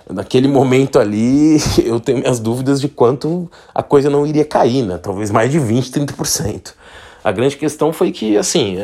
naquele 0.08 0.48
momento 0.48 0.98
ali 0.98 1.58
eu 1.84 2.00
tenho 2.00 2.18
minhas 2.18 2.40
dúvidas 2.40 2.80
de 2.80 2.88
quanto 2.88 3.50
a 3.74 3.82
coisa 3.82 4.08
não 4.08 4.26
iria 4.26 4.46
cair, 4.46 4.82
né? 4.86 4.96
Talvez 4.96 5.30
mais 5.30 5.52
de 5.52 5.58
20, 5.58 5.90
30%. 5.90 6.72
A 7.22 7.30
grande 7.32 7.54
questão 7.58 7.92
foi 7.92 8.10
que, 8.10 8.34
assim, 8.38 8.78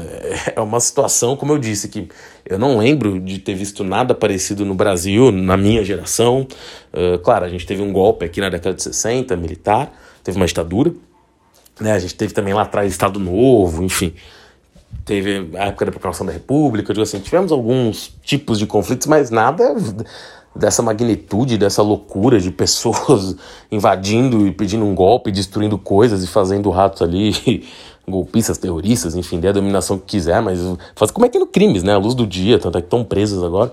é 0.56 0.58
uma 0.62 0.80
situação, 0.80 1.36
como 1.36 1.52
eu 1.52 1.58
disse, 1.58 1.88
que 1.88 2.08
eu 2.46 2.58
não 2.58 2.78
lembro 2.78 3.20
de 3.20 3.38
ter 3.38 3.54
visto 3.54 3.84
nada 3.84 4.14
parecido 4.14 4.64
no 4.64 4.74
Brasil, 4.74 5.30
na 5.30 5.58
minha 5.58 5.84
geração. 5.84 6.46
Uh, 6.90 7.18
claro, 7.18 7.44
a 7.44 7.50
gente 7.50 7.66
teve 7.66 7.82
um 7.82 7.92
golpe 7.92 8.24
aqui 8.24 8.40
na 8.40 8.48
década 8.48 8.74
de 8.74 8.82
60, 8.82 9.36
militar, 9.36 9.92
teve 10.24 10.38
uma 10.38 10.46
ditadura, 10.46 10.90
né? 11.78 11.92
A 11.92 11.98
gente 11.98 12.14
teve 12.14 12.32
também 12.32 12.54
lá 12.54 12.62
atrás 12.62 12.90
Estado 12.90 13.20
Novo, 13.20 13.84
enfim 13.84 14.14
teve 15.04 15.50
a 15.56 15.66
época 15.66 15.86
da 15.86 15.90
proclamação 15.92 16.26
da 16.26 16.32
República, 16.32 16.92
digo 16.92 17.02
assim, 17.02 17.18
tivemos 17.18 17.52
alguns 17.52 18.14
tipos 18.22 18.58
de 18.58 18.66
conflitos, 18.66 19.06
mas 19.06 19.30
nada 19.30 19.74
dessa 20.54 20.82
magnitude, 20.82 21.56
dessa 21.56 21.82
loucura 21.82 22.38
de 22.40 22.50
pessoas 22.50 23.36
invadindo 23.70 24.46
e 24.46 24.52
pedindo 24.52 24.84
um 24.84 24.94
golpe, 24.94 25.30
destruindo 25.30 25.78
coisas 25.78 26.22
e 26.22 26.26
fazendo 26.26 26.70
ratos 26.70 27.02
ali, 27.02 27.66
golpistas, 28.06 28.58
terroristas, 28.58 29.14
enfim, 29.14 29.40
dê 29.40 29.48
a 29.48 29.52
dominação 29.52 29.98
que 29.98 30.04
quiser, 30.04 30.40
mas 30.42 30.58
faz 30.94 31.10
cometendo 31.10 31.46
crimes, 31.46 31.82
né, 31.82 31.94
à 31.94 31.98
luz 31.98 32.14
do 32.14 32.26
dia, 32.26 32.58
tanto 32.58 32.78
é 32.78 32.80
que 32.80 32.86
estão 32.86 33.04
presos 33.04 33.42
agora. 33.42 33.72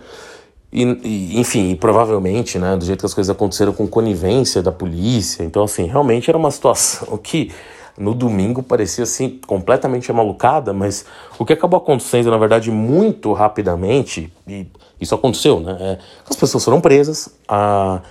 E, 0.72 0.84
e, 0.84 1.40
enfim, 1.40 1.76
provavelmente, 1.76 2.60
né, 2.60 2.78
do 2.78 2.86
jeito 2.86 3.00
que 3.00 3.06
as 3.06 3.14
coisas 3.14 3.30
aconteceram 3.30 3.74
com 3.74 3.88
conivência 3.88 4.62
da 4.62 4.72
polícia, 4.72 5.44
então 5.44 5.64
assim, 5.64 5.86
realmente 5.86 6.30
era 6.30 6.38
uma 6.38 6.52
situação 6.52 7.18
que 7.22 7.52
no 8.00 8.16
domingo 8.16 8.64
parecia 8.64 9.04
assim 9.04 9.40
completamente 9.46 10.10
amalucada, 10.10 10.72
mas 10.72 11.06
o 11.38 11.46
que 11.46 11.52
acabou 11.52 11.78
acontecendo, 11.78 12.32
na 12.32 12.38
verdade, 12.38 12.72
muito 12.72 13.34
rapidamente, 13.34 14.32
e 14.48 14.66
isso 15.02 15.14
aconteceu, 15.14 15.60
né? 15.60 15.78
É, 15.80 16.00
as 16.28 16.36
pessoas 16.36 16.64
foram 16.64 16.80
presas. 16.80 17.30
A, 17.48 18.02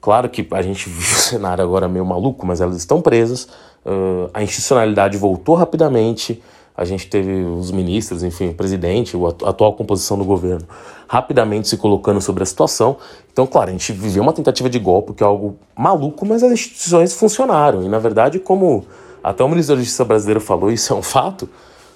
claro 0.00 0.28
que 0.28 0.46
a 0.50 0.62
gente 0.62 0.90
viu 0.90 1.00
o 1.00 1.02
cenário 1.02 1.64
agora 1.64 1.88
meio 1.88 2.04
maluco, 2.04 2.46
mas 2.46 2.60
elas 2.60 2.76
estão 2.76 3.00
presas. 3.00 3.44
Uh, 3.84 4.28
a 4.34 4.42
institucionalidade 4.42 5.16
voltou 5.16 5.54
rapidamente. 5.54 6.42
A 6.76 6.84
gente 6.84 7.08
teve 7.08 7.42
os 7.42 7.70
ministros, 7.70 8.22
enfim, 8.22 8.50
o 8.50 8.54
presidente, 8.54 9.16
a 9.44 9.50
atual 9.50 9.74
composição 9.74 10.16
do 10.16 10.24
governo, 10.24 10.66
rapidamente 11.06 11.68
se 11.68 11.76
colocando 11.76 12.20
sobre 12.20 12.42
a 12.42 12.46
situação. 12.46 12.96
Então, 13.32 13.46
claro, 13.46 13.68
a 13.68 13.72
gente 13.72 13.92
viveu 13.92 14.22
uma 14.22 14.32
tentativa 14.32 14.68
de 14.68 14.78
golpe, 14.78 15.12
que 15.12 15.22
é 15.22 15.26
algo 15.26 15.56
maluco, 15.76 16.24
mas 16.24 16.42
as 16.42 16.52
instituições 16.52 17.14
funcionaram. 17.14 17.82
E, 17.82 17.88
na 17.88 17.98
verdade, 17.98 18.38
como 18.38 18.86
até 19.22 19.44
o 19.44 19.48
ministro 19.48 19.74
da 19.74 19.80
Justiça 19.80 20.04
brasileiro 20.04 20.40
falou, 20.40 20.70
isso 20.70 20.92
é 20.92 20.96
um 20.96 21.02
fato. 21.02 21.48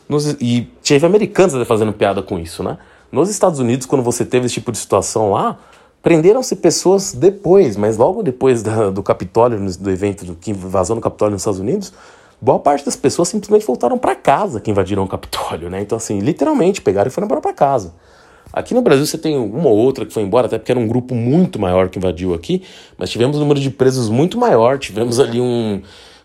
Nos, 0.08 0.36
e 0.40 0.68
teve 0.82 1.06
americanos 1.06 1.66
fazendo 1.66 1.92
piada 1.92 2.22
com 2.22 2.38
isso, 2.38 2.62
né? 2.62 2.78
Nos 3.10 3.30
Estados 3.30 3.58
Unidos, 3.58 3.86
quando 3.86 4.02
você 4.02 4.24
teve 4.24 4.46
esse 4.46 4.54
tipo 4.54 4.72
de 4.72 4.78
situação 4.78 5.30
lá, 5.30 5.58
prenderam-se 6.02 6.56
pessoas 6.56 7.14
depois, 7.14 7.76
mas 7.76 7.96
logo 7.96 8.22
depois 8.22 8.62
da, 8.62 8.90
do 8.90 9.02
Capitólio, 9.02 9.58
do 9.78 9.90
evento 9.90 10.24
do, 10.24 10.34
que 10.34 10.50
invasou 10.50 10.96
no 10.96 11.00
Capitólio 11.00 11.32
nos 11.32 11.42
Estados 11.42 11.60
Unidos, 11.60 11.92
boa 12.40 12.58
parte 12.58 12.84
das 12.84 12.96
pessoas 12.96 13.28
simplesmente 13.28 13.64
voltaram 13.64 13.96
para 13.96 14.14
casa 14.14 14.60
que 14.60 14.70
invadiram 14.70 15.02
o 15.02 15.08
Capitólio, 15.08 15.70
né? 15.70 15.80
Então, 15.80 15.96
assim, 15.96 16.18
literalmente 16.18 16.82
pegaram 16.82 17.08
e 17.08 17.10
foram 17.10 17.26
embora 17.26 17.40
para 17.40 17.54
casa. 17.54 17.94
Aqui 18.52 18.74
no 18.74 18.82
Brasil 18.82 19.06
você 19.06 19.16
tem 19.16 19.36
uma 19.36 19.68
ou 19.68 19.76
outra 19.76 20.04
que 20.04 20.12
foi 20.12 20.22
embora, 20.22 20.46
até 20.46 20.58
porque 20.58 20.70
era 20.70 20.78
um 20.78 20.86
grupo 20.86 21.14
muito 21.14 21.58
maior 21.58 21.88
que 21.88 21.98
invadiu 21.98 22.34
aqui, 22.34 22.62
mas 22.98 23.10
tivemos 23.10 23.36
um 23.36 23.40
número 23.40 23.58
de 23.58 23.70
presos 23.70 24.08
muito 24.08 24.38
maior, 24.38 24.78
tivemos 24.78 25.18
ali 25.18 25.40
um 25.40 25.82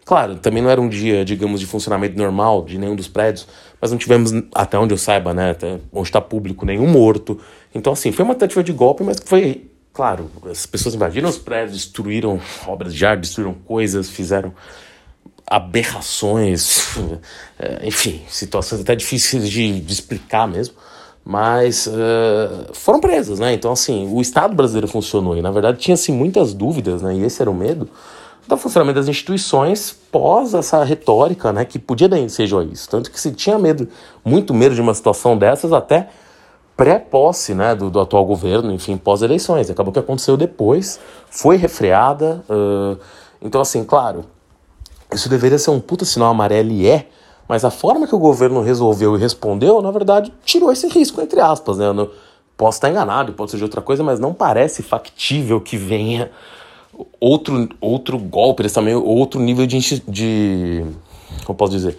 Claro, 0.10 0.38
também 0.38 0.64
não 0.64 0.72
era 0.72 0.82
um 0.82 0.90
dia, 0.90 1.24
digamos, 1.24 1.60
de 1.60 1.68
funcionamento 1.68 2.18
normal 2.18 2.66
de 2.66 2.80
nenhum 2.80 2.96
dos 2.96 3.08
prédios, 3.08 3.48
mas 3.80 3.92
não 3.92 3.98
tivemos, 4.00 4.32
até 4.56 4.76
onde 4.76 4.92
eu 4.92 4.98
saiba, 4.98 5.36
né, 5.36 5.56
onde 5.94 6.10
está 6.10 6.20
público, 6.20 6.66
nenhum 6.66 6.88
morto. 6.88 7.40
Então, 7.76 7.94
assim, 7.94 8.12
foi 8.12 8.26
uma 8.26 8.34
tentativa 8.34 8.64
de 8.64 8.74
golpe, 8.74 9.04
mas 9.04 9.18
foi, 9.24 9.70
claro, 9.94 10.32
as 10.50 10.66
pessoas 10.66 10.96
invadiram 10.96 11.30
os 11.30 11.38
prédios, 11.38 11.74
destruíram 11.78 12.42
obras 12.66 12.96
de 12.96 13.06
arte, 13.06 13.20
destruíram 13.20 13.54
coisas, 13.54 14.10
fizeram 14.10 14.52
aberrações, 15.46 16.98
é, 17.60 17.82
enfim, 17.86 18.24
situações 18.30 18.82
até 18.82 18.96
difíceis 18.96 19.48
de, 19.48 19.80
de 19.80 19.94
explicar 19.94 20.48
mesmo, 20.48 20.74
mas 21.24 21.86
uh, 21.86 22.74
foram 22.74 23.00
presas, 23.00 23.38
né? 23.38 23.54
Então, 23.54 23.72
assim, 23.72 24.12
o 24.12 24.20
Estado 24.20 24.56
brasileiro 24.56 24.88
funcionou 24.88 25.38
e, 25.38 25.42
na 25.44 25.52
verdade, 25.52 25.78
tinha-se 25.78 26.12
muitas 26.12 26.56
dúvidas, 26.56 27.04
né? 27.04 27.14
E 27.14 27.24
esse 27.24 27.44
era 27.44 27.52
o 27.52 27.54
medo 27.54 27.88
do 28.48 28.58
funcionamento 28.58 29.00
das 29.00 29.08
instituições 29.08 29.96
pós 30.12 30.54
essa 30.54 30.84
retórica, 30.84 31.54
né, 31.54 31.66
que 31.66 31.78
podia 31.78 32.10
ser 32.30 32.46
isso. 32.72 32.90
Tanto 32.90 33.12
que 33.12 33.20
se 33.20 33.32
tinha 33.32 33.60
medo, 33.60 33.88
muito 34.24 34.54
medo 34.54 34.74
de 34.74 34.82
uma 34.82 34.94
situação 34.94 35.38
dessas 35.38 35.72
até 35.72 36.10
pré-posse, 36.76 37.54
né, 37.54 37.76
do, 37.76 37.90
do, 37.90 38.00
atual 38.00 38.26
governo, 38.26 38.72
enfim, 38.72 38.98
pós-eleições. 38.98 39.70
Acabou 39.70 39.92
que 39.92 40.00
aconteceu 40.00 40.38
depois, 40.38 41.00
foi 41.30 41.58
refreada. 41.58 42.44
Uh, 42.50 42.98
então, 43.42 43.60
assim, 43.60 43.84
claro, 43.84 44.26
isso 45.14 45.28
deveria 45.28 45.60
ser 45.60 45.72
um 45.72 45.80
puta 45.80 46.06
sinal 46.06 46.32
amarelo 46.32 46.72
e 46.72 46.88
é, 46.88 47.08
mas 47.50 47.66
a 47.66 47.72
forma 47.72 48.08
que 48.08 48.16
o 48.16 48.20
governo 48.20 48.62
resolveu 48.62 49.16
e 49.16 49.20
respondeu, 49.20 49.82
na 49.82 49.92
verdade, 49.92 50.32
tirou 50.46 50.72
esse 50.72 50.88
risco, 50.88 51.20
entre 51.20 51.42
aspas, 51.42 51.80
né? 51.80 51.88
Eu 51.88 52.12
posso 52.56 52.78
estar 52.78 52.90
enganado, 52.90 53.34
pode 53.34 53.52
ser 53.52 53.58
de 53.58 53.64
outra 53.64 53.82
coisa, 53.82 54.04
mas 54.04 54.20
não 54.20 54.34
parece 54.34 54.84
factível 54.84 55.60
que 55.60 55.76
venha 55.76 56.30
outro, 57.20 57.70
outro 57.80 58.18
golpe, 58.18 58.62
eles 58.62 58.74
também 58.74 58.96
outro 58.96 59.40
nível 59.40 59.66
de, 59.66 60.02
de 60.08 60.86
como 61.46 61.58
posso 61.58 61.72
dizer, 61.72 61.98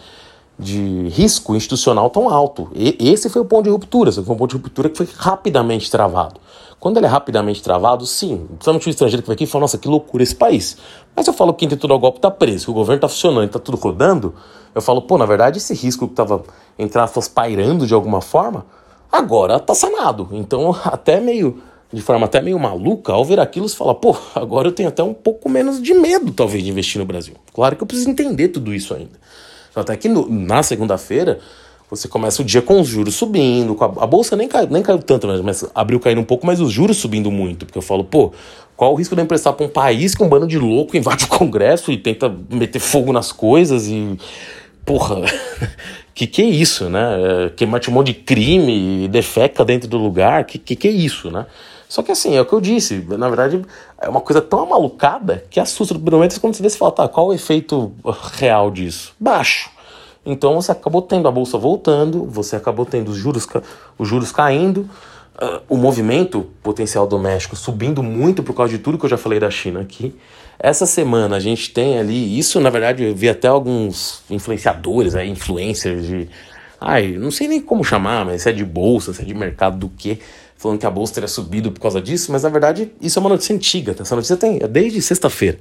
de 0.59 1.09
risco 1.09 1.57
institucional 1.57 2.11
tão 2.11 2.29
alto. 2.29 2.71
E, 2.75 2.97
esse 3.01 3.29
foi 3.31 3.43
o 3.43 3.45
ponto 3.45 3.65
de 3.65 3.71
ruptura, 3.71 4.13
foi 4.13 4.23
um 4.23 4.39
ponto 4.39 4.51
de 4.51 4.57
ruptura 4.57 4.89
que 4.91 4.97
foi 4.97 5.09
rapidamente 5.17 5.91
travado. 5.91 6.41
Quando 6.79 6.97
ele 6.97 7.07
é 7.07 7.09
rapidamente 7.09 7.63
travado, 7.63 8.07
sim. 8.07 8.47
Principalmente 8.49 8.89
o 8.89 8.91
estrangeiro 8.91 9.23
que 9.23 9.27
vai 9.27 9.35
aqui 9.35 9.45
e 9.45 9.47
fala, 9.47 9.63
nossa, 9.63 9.77
que 9.77 9.87
loucura 9.87 10.23
esse 10.23 10.35
país. 10.35 10.79
Mas 11.15 11.27
eu 11.27 11.33
falo 11.35 11.53
que 11.53 11.61
quem 11.61 11.69
tentou 11.69 11.89
dar 11.89 11.95
o 11.95 11.99
golpe 11.99 12.19
está 12.19 12.31
preso, 12.31 12.65
que 12.65 12.71
o 12.71 12.75
governo 12.75 12.97
está 12.97 13.09
funcionando, 13.09 13.45
está 13.45 13.59
tudo 13.59 13.77
rodando. 13.77 14.35
Eu 14.75 14.81
falo, 14.81 15.03
pô, 15.03 15.19
na 15.19 15.27
verdade, 15.27 15.59
esse 15.59 15.75
risco 15.75 16.07
que 16.07 16.15
estava, 16.15 16.43
entre 16.79 16.99
aspas, 16.99 17.29
pairando 17.29 17.87
de 17.87 17.93
alguma 17.93 18.23
forma, 18.23 18.65
agora 19.13 19.57
está 19.57 19.75
sanado. 19.75 20.29
Então, 20.33 20.75
até 20.85 21.21
meio, 21.21 21.63
de 21.93 22.01
forma 22.01 22.27
até 22.27 22.41
meio 22.41 22.59
maluca, 22.59 23.13
ao 23.13 23.25
ver 23.25 23.41
aquilo, 23.41 23.69
você 23.69 23.77
fala, 23.77 23.95
pô, 23.95 24.17
agora 24.35 24.69
eu 24.69 24.73
tenho 24.73 24.89
até 24.89 25.03
um 25.03 25.15
pouco 25.15 25.49
menos 25.49 25.83
de 25.83 25.93
medo, 25.93 26.33
talvez, 26.33 26.63
de 26.63 26.71
investir 26.71 26.99
no 26.99 27.05
Brasil. 27.05 27.35
Claro 27.53 27.75
que 27.75 27.83
eu 27.83 27.87
preciso 27.87 28.11
entender 28.11 28.49
tudo 28.49 28.73
isso 28.73 28.95
ainda. 28.95 29.19
Até 29.75 29.97
que 29.97 30.09
no, 30.09 30.29
na 30.29 30.63
segunda-feira, 30.63 31.41
você 31.91 32.07
começa 32.07 32.43
o 32.43 32.45
dia 32.45 32.63
com 32.63 32.81
os 32.81 32.87
juros 32.87 33.15
subindo, 33.15 33.77
a, 33.81 34.05
a, 34.05 34.07
bolsa 34.07 34.37
nem 34.37 34.47
caiu, 34.47 34.69
nem 34.71 34.83
caiu 34.83 34.99
tanto, 34.99 35.27
mas, 35.27 35.41
mas, 35.41 35.65
abriu 35.75 35.99
caindo 35.99 36.21
um 36.21 36.25
pouco, 36.25 36.47
mas 36.47 36.61
os 36.61 36.71
juros 36.71 36.97
subindo 36.97 37.31
muito. 37.31 37.67
Porque 37.67 37.79
eu 37.79 37.83
falo, 37.83 38.05
pô, 38.05 38.33
qual 38.77 38.93
o 38.93 38.97
risco 38.97 39.17
de 39.17 39.21
eu 39.21 39.25
emprestar 39.25 39.53
para 39.53 39.67
um 39.67 39.69
país 39.69 40.15
que 40.15 40.23
um 40.23 40.29
bando 40.29 40.47
de 40.47 40.59
louco 40.59 40.97
invade 40.97 41.25
o 41.25 41.29
Congresso 41.29 41.91
e 41.91 41.97
tenta 41.97 42.33
meter 42.49 42.79
fogo 42.79 43.13
nas 43.13 43.33
coisas 43.33 43.89
e. 43.89 44.17
Porra, 44.87 45.23
que 46.15 46.27
que 46.27 46.41
é 46.41 46.47
isso, 46.47 46.89
né? 46.89 47.47
É, 47.47 47.49
Queimar 47.51 47.81
um 47.89 47.93
monte 47.93 48.09
de 48.09 48.15
crime, 48.15 49.09
defeca 49.09 49.65
dentro 49.65 49.89
do 49.89 49.99
lugar, 49.99 50.45
que 50.45 50.59
que, 50.59 50.77
que 50.77 50.89
é 50.89 50.91
isso, 50.91 51.31
né? 51.31 51.47
Só 51.91 52.05
que 52.05 52.13
assim, 52.13 52.37
é 52.37 52.41
o 52.41 52.47
que 52.47 52.53
eu 52.53 52.61
disse, 52.61 53.05
na 53.19 53.29
verdade 53.29 53.61
é 54.01 54.09
uma 54.09 54.21
coisa 54.21 54.41
tão 54.41 54.65
malucada 54.65 55.45
que 55.51 55.59
assusta. 55.59 55.93
No 55.93 56.01
momento, 56.01 56.41
quando 56.41 56.55
você 56.55 56.63
vê, 56.63 56.71
você 56.71 56.79
fala, 56.79 56.93
tá, 56.93 57.09
qual 57.09 57.27
o 57.27 57.35
efeito 57.35 57.93
real 58.35 58.71
disso? 58.71 59.13
Baixo. 59.19 59.69
Então 60.25 60.55
você 60.55 60.71
acabou 60.71 61.03
tendo 61.03 61.27
a 61.27 61.33
bolsa 61.33 61.59
voltando, 61.59 62.25
você 62.27 62.55
acabou 62.55 62.87
tendo 62.87 63.11
os 63.11 63.17
juros, 63.17 63.45
os 63.99 64.07
juros 64.07 64.31
caindo, 64.31 64.89
uh, 65.35 65.63
o 65.69 65.77
movimento 65.77 66.47
potencial 66.63 67.09
doméstico 67.09 67.57
subindo 67.57 68.05
muito 68.05 68.41
por 68.41 68.55
causa 68.55 68.71
de 68.71 68.79
tudo 68.79 68.97
que 68.97 69.07
eu 69.07 69.11
já 69.11 69.19
falei 69.19 69.41
da 69.41 69.51
China 69.51 69.81
aqui. 69.81 70.15
Essa 70.61 70.87
semana 70.87 71.39
a 71.39 71.41
gente 71.41 71.71
tem 71.71 71.99
ali, 71.99 72.39
isso 72.39 72.61
na 72.61 72.71
verdade 72.71 73.03
eu 73.03 73.13
vi 73.17 73.29
até 73.29 73.49
alguns 73.49 74.23
influenciadores, 74.31 75.17
aí, 75.17 75.29
influencers 75.29 76.07
de. 76.07 76.29
Ai, 76.81 77.09
não 77.19 77.33
sei 77.33 77.49
nem 77.49 77.61
como 77.61 77.83
chamar, 77.83 78.25
mas 78.25 78.43
se 78.43 78.49
é 78.49 78.53
de 78.53 78.65
bolsa, 78.65 79.13
se 79.13 79.23
é 79.23 79.25
de 79.25 79.35
mercado 79.35 79.77
do 79.77 79.89
que, 79.89 80.21
falando 80.61 80.79
que 80.79 80.85
a 80.85 80.91
bolsa 80.91 81.15
teria 81.15 81.27
subido 81.27 81.73
por 81.73 81.81
causa 81.81 82.03
disso, 82.03 82.31
mas 82.31 82.43
na 82.43 82.51
verdade 82.51 82.93
isso 83.01 83.19
é 83.19 83.21
uma 83.21 83.31
notícia 83.31 83.57
antiga, 83.57 83.95
tá? 83.95 84.03
essa 84.03 84.15
notícia 84.15 84.37
tem 84.37 84.59
é 84.61 84.69
desde 84.69 85.01
sexta-feira 85.01 85.59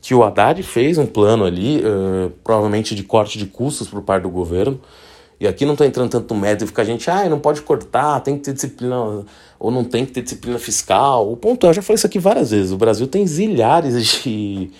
que 0.00 0.14
o 0.14 0.22
Haddad 0.24 0.62
fez 0.62 0.96
um 0.96 1.04
plano 1.04 1.44
ali, 1.44 1.80
uh, 1.80 2.30
provavelmente 2.42 2.94
de 2.94 3.02
corte 3.02 3.36
de 3.36 3.46
custos 3.46 3.88
por 3.88 4.00
parte 4.00 4.22
do 4.22 4.30
governo. 4.30 4.80
E 5.40 5.46
aqui 5.46 5.66
não 5.66 5.74
estou 5.74 5.86
entrando 5.86 6.10
tanto 6.10 6.32
no 6.32 6.40
mérito, 6.40 6.66
fica 6.66 6.82
a 6.82 6.84
gente, 6.84 7.10
ah, 7.10 7.28
não 7.28 7.38
pode 7.38 7.62
cortar, 7.62 8.20
tem 8.20 8.36
que 8.36 8.44
ter 8.44 8.52
disciplina, 8.52 9.24
ou 9.58 9.70
não 9.70 9.84
tem 9.84 10.06
que 10.06 10.12
ter 10.12 10.22
disciplina 10.22 10.58
fiscal. 10.58 11.30
O 11.30 11.36
ponto 11.36 11.66
é, 11.66 11.70
eu 11.70 11.74
já 11.74 11.82
falei 11.82 11.96
isso 11.96 12.06
aqui 12.06 12.18
várias 12.18 12.50
vezes, 12.50 12.72
o 12.72 12.76
Brasil 12.76 13.06
tem 13.06 13.26
zilhares 13.26 14.22
de, 14.22 14.70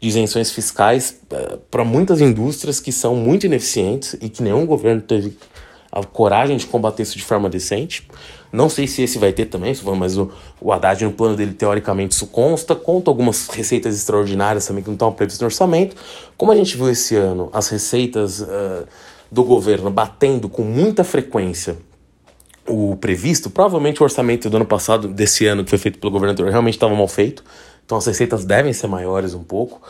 de 0.00 0.08
isenções 0.08 0.50
fiscais 0.50 1.20
uh, 1.32 1.58
para 1.70 1.84
muitas 1.84 2.20
indústrias 2.20 2.80
que 2.80 2.90
são 2.90 3.14
muito 3.14 3.46
ineficientes 3.46 4.16
e 4.20 4.28
que 4.28 4.42
nenhum 4.42 4.64
governo 4.64 5.02
teve 5.02 5.36
a 5.90 6.04
coragem 6.04 6.56
de 6.56 6.66
combater 6.66 7.02
isso 7.02 7.16
de 7.16 7.24
forma 7.24 7.48
decente. 7.48 8.08
Não 8.50 8.68
sei 8.68 8.86
se 8.86 9.02
esse 9.02 9.18
vai 9.18 9.32
ter 9.32 9.46
também, 9.46 9.74
mas 9.96 10.16
o, 10.16 10.30
o 10.60 10.72
Haddad, 10.72 11.04
no 11.04 11.12
plano 11.12 11.36
dele, 11.36 11.52
teoricamente, 11.52 12.14
isso 12.14 12.26
consta. 12.26 12.74
Conta 12.74 13.10
algumas 13.10 13.48
receitas 13.48 13.94
extraordinárias 13.94 14.66
também 14.66 14.82
que 14.82 14.88
não 14.88 14.94
estão 14.94 15.12
previstas 15.12 15.40
no 15.40 15.46
orçamento. 15.46 15.96
Como 16.36 16.50
a 16.50 16.56
gente 16.56 16.76
viu 16.76 16.88
esse 16.88 17.14
ano, 17.14 17.50
as 17.52 17.68
receitas 17.68 18.40
uh, 18.40 18.86
do 19.30 19.44
governo 19.44 19.90
batendo 19.90 20.48
com 20.48 20.62
muita 20.62 21.04
frequência 21.04 21.76
o 22.66 22.96
previsto, 22.96 23.48
provavelmente 23.48 24.02
o 24.02 24.04
orçamento 24.04 24.50
do 24.50 24.56
ano 24.56 24.66
passado, 24.66 25.08
desse 25.08 25.46
ano, 25.46 25.64
que 25.64 25.70
foi 25.70 25.78
feito 25.78 25.98
pelo 25.98 26.10
governo 26.10 26.32
anterior, 26.32 26.50
realmente 26.50 26.74
estava 26.74 26.94
mal 26.94 27.08
feito. 27.08 27.42
Então 27.84 27.96
as 27.96 28.06
receitas 28.06 28.44
devem 28.44 28.72
ser 28.74 28.86
maiores 28.86 29.32
um 29.32 29.42
pouco. 29.42 29.80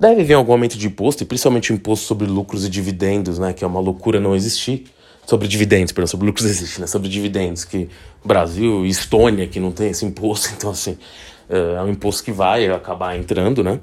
Deve 0.00 0.24
vir 0.24 0.34
algum 0.34 0.52
aumento 0.52 0.76
de 0.76 0.86
imposto, 0.86 1.22
e 1.22 1.26
principalmente 1.26 1.72
o 1.72 1.74
imposto 1.74 2.06
sobre 2.06 2.26
lucros 2.26 2.64
e 2.64 2.68
dividendos, 2.68 3.38
né, 3.38 3.52
que 3.52 3.64
é 3.64 3.66
uma 3.66 3.80
loucura 3.80 4.20
não 4.20 4.34
existir 4.34 4.86
sobre 5.28 5.46
dividendos, 5.46 5.92
perdão, 5.92 6.06
sobre 6.06 6.26
lucros 6.26 6.46
existe, 6.46 6.80
né? 6.80 6.86
Sobre 6.86 7.06
dividendos, 7.06 7.62
que 7.62 7.90
Brasil 8.24 8.86
e 8.86 8.88
Estônia, 8.88 9.46
que 9.46 9.60
não 9.60 9.70
tem 9.70 9.90
esse 9.90 10.06
imposto, 10.06 10.48
então 10.56 10.70
assim, 10.70 10.96
é, 11.50 11.74
é 11.74 11.82
um 11.82 11.90
imposto 11.90 12.24
que 12.24 12.32
vai 12.32 12.66
acabar 12.68 13.14
entrando, 13.14 13.62
né? 13.62 13.78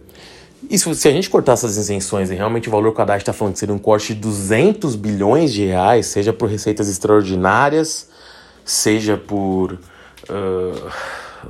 E 0.67 0.79
se, 0.79 1.08
a 1.08 1.12
gente 1.12 1.29
cortar 1.29 1.53
essas 1.53 1.77
isenções 1.77 2.31
e 2.31 2.34
realmente 2.34 2.67
o 2.67 2.71
valor 2.71 2.91
que 2.91 2.97
o 2.97 3.01
Haddad 3.03 3.21
está 3.21 3.31
falando 3.31 3.53
que 3.53 3.60
seria 3.60 3.75
um 3.75 3.77
corte 3.77 4.15
de 4.15 4.21
200 4.21 4.95
bilhões 4.95 5.53
de 5.53 5.65
reais, 5.67 6.08
seja 6.08 6.34
por 6.34 6.49
receitas 6.49 6.89
extraordinárias, 6.89 8.10
seja 8.63 9.15
por, 9.15 9.73
uh, 9.73 10.91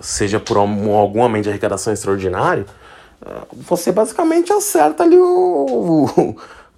seja 0.01 0.41
por 0.41 0.57
algum, 0.57 0.93
algum 0.93 1.23
aumento 1.23 1.43
de 1.43 1.49
arrecadação 1.51 1.93
extraordinário, 1.93 2.65
uh, 3.21 3.47
você 3.53 3.93
basicamente 3.93 4.51
acerta 4.51 5.03
ali 5.03 5.17
o, 5.17 6.09
o 6.17 6.35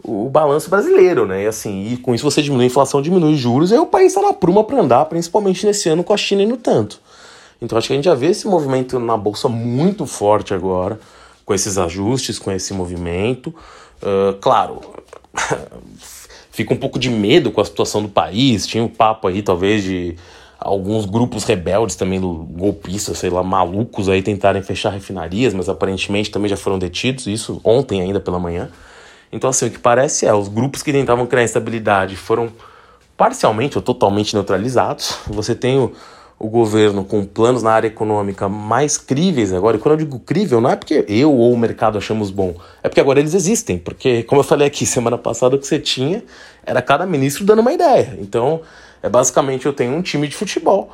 o 0.08 0.30
balanço 0.30 0.70
brasileiro, 0.70 1.26
né? 1.26 1.44
E 1.44 1.48
assim, 1.48 1.94
e 1.94 1.98
com 1.98 2.16
isso 2.16 2.24
você 2.24 2.42
diminui 2.42 2.64
a 2.64 2.68
inflação, 2.68 3.02
diminui 3.02 3.34
os 3.34 3.40
juros, 3.40 3.72
e 3.72 3.74
aí 3.74 3.80
o 3.80 3.86
país 3.86 4.08
está 4.08 4.22
na 4.22 4.34
pruma 4.34 4.64
para 4.64 4.80
andar, 4.80 5.06
principalmente 5.06 5.66
nesse 5.66 5.90
ano 5.90 6.04
com 6.04 6.14
a 6.14 6.18
China 6.18 6.42
indo 6.42 6.56
tanto. 6.56 7.00
Então 7.62 7.78
acho 7.78 7.88
que 7.88 7.94
a 7.94 7.96
gente 7.96 8.06
já 8.06 8.16
vê 8.16 8.28
esse 8.28 8.48
movimento 8.48 9.00
na 9.00 9.18
bolsa 9.18 9.50
muito 9.50 10.06
forte 10.06 10.54
agora, 10.54 11.00
com 11.46 11.54
esses 11.54 11.78
ajustes, 11.78 12.40
com 12.40 12.52
esse 12.52 12.74
movimento. 12.74 13.54
Uh, 14.02 14.34
claro, 14.40 14.80
fica 16.52 16.74
um 16.74 16.78
pouco 16.78 16.98
de 16.98 17.10
medo 17.10 17.52
com 17.52 17.60
a 17.60 17.66
situação 17.66 18.02
do 18.02 18.10
país. 18.10 18.66
Tinha 18.66 18.84
o 18.84 18.88
um 18.88 18.90
papo 18.90 19.28
aí, 19.28 19.42
talvez, 19.42 19.84
de 19.84 20.16
alguns 20.60 21.06
grupos 21.06 21.44
rebeldes 21.44 21.96
também, 21.96 22.20
golpistas, 22.20 23.18
sei 23.18 23.30
lá, 23.30 23.44
malucos 23.44 24.10
aí 24.10 24.22
tentarem 24.22 24.62
fechar 24.62 24.90
refinarias, 24.90 25.54
mas 25.54 25.70
aparentemente 25.70 26.32
também 26.32 26.50
já 26.50 26.58
foram 26.58 26.80
detidos, 26.80 27.28
isso 27.28 27.62
ontem 27.64 28.02
ainda 28.02 28.20
pela 28.20 28.40
manhã. 28.40 28.70
Então, 29.32 29.50
assim, 29.50 29.68
o 29.68 29.72
que 29.72 29.80
parece 29.80 30.26
é, 30.26 30.34
os 30.34 30.48
grupos 30.48 30.82
que 30.82 30.92
tentavam 30.92 31.26
criar 31.26 31.44
instabilidade 31.44 32.16
foram 32.16 32.52
parcialmente 33.18 33.78
ou 33.78 33.82
totalmente 33.82 34.34
neutralizados. 34.34 35.18
Você 35.28 35.56
tem 35.56 35.80
o, 35.80 35.92
o 36.40 36.48
governo 36.48 37.04
com 37.04 37.26
planos 37.26 37.64
na 37.64 37.72
área 37.72 37.88
econômica 37.88 38.48
mais 38.48 38.98
críveis 38.98 39.52
agora. 39.52 39.78
E 39.78 39.80
quando 39.80 40.00
eu 40.00 40.06
digo 40.06 40.20
crível, 40.20 40.62
não 40.62 40.70
é 40.70 40.76
porque 40.76 41.04
eu 41.08 41.34
ou 41.34 41.52
o 41.52 41.58
mercado 41.58 41.98
achamos 41.98 42.30
bom, 42.30 42.56
é 42.84 42.88
porque 42.88 43.02
agora 43.02 43.20
eles 43.20 43.34
existem. 43.34 43.78
Porque, 43.78 44.24
como 44.24 44.40
eu 44.40 44.44
falei 44.44 44.68
aqui 44.68 44.86
semana 44.88 45.18
passada, 45.18 45.56
o 45.56 45.60
que 45.60 45.68
você 45.68 45.80
tinha 45.80 46.24
era 46.66 46.82
cada 46.82 47.06
ministro 47.06 47.44
dando 47.44 47.60
uma 47.60 47.74
ideia. 47.74 48.18
Então, 48.20 48.62
é 49.02 49.10
basicamente 49.10 49.66
eu 49.66 49.74
tenho 49.74 49.94
um 49.94 50.02
time 50.02 50.28
de 50.28 50.36
futebol 50.36 50.92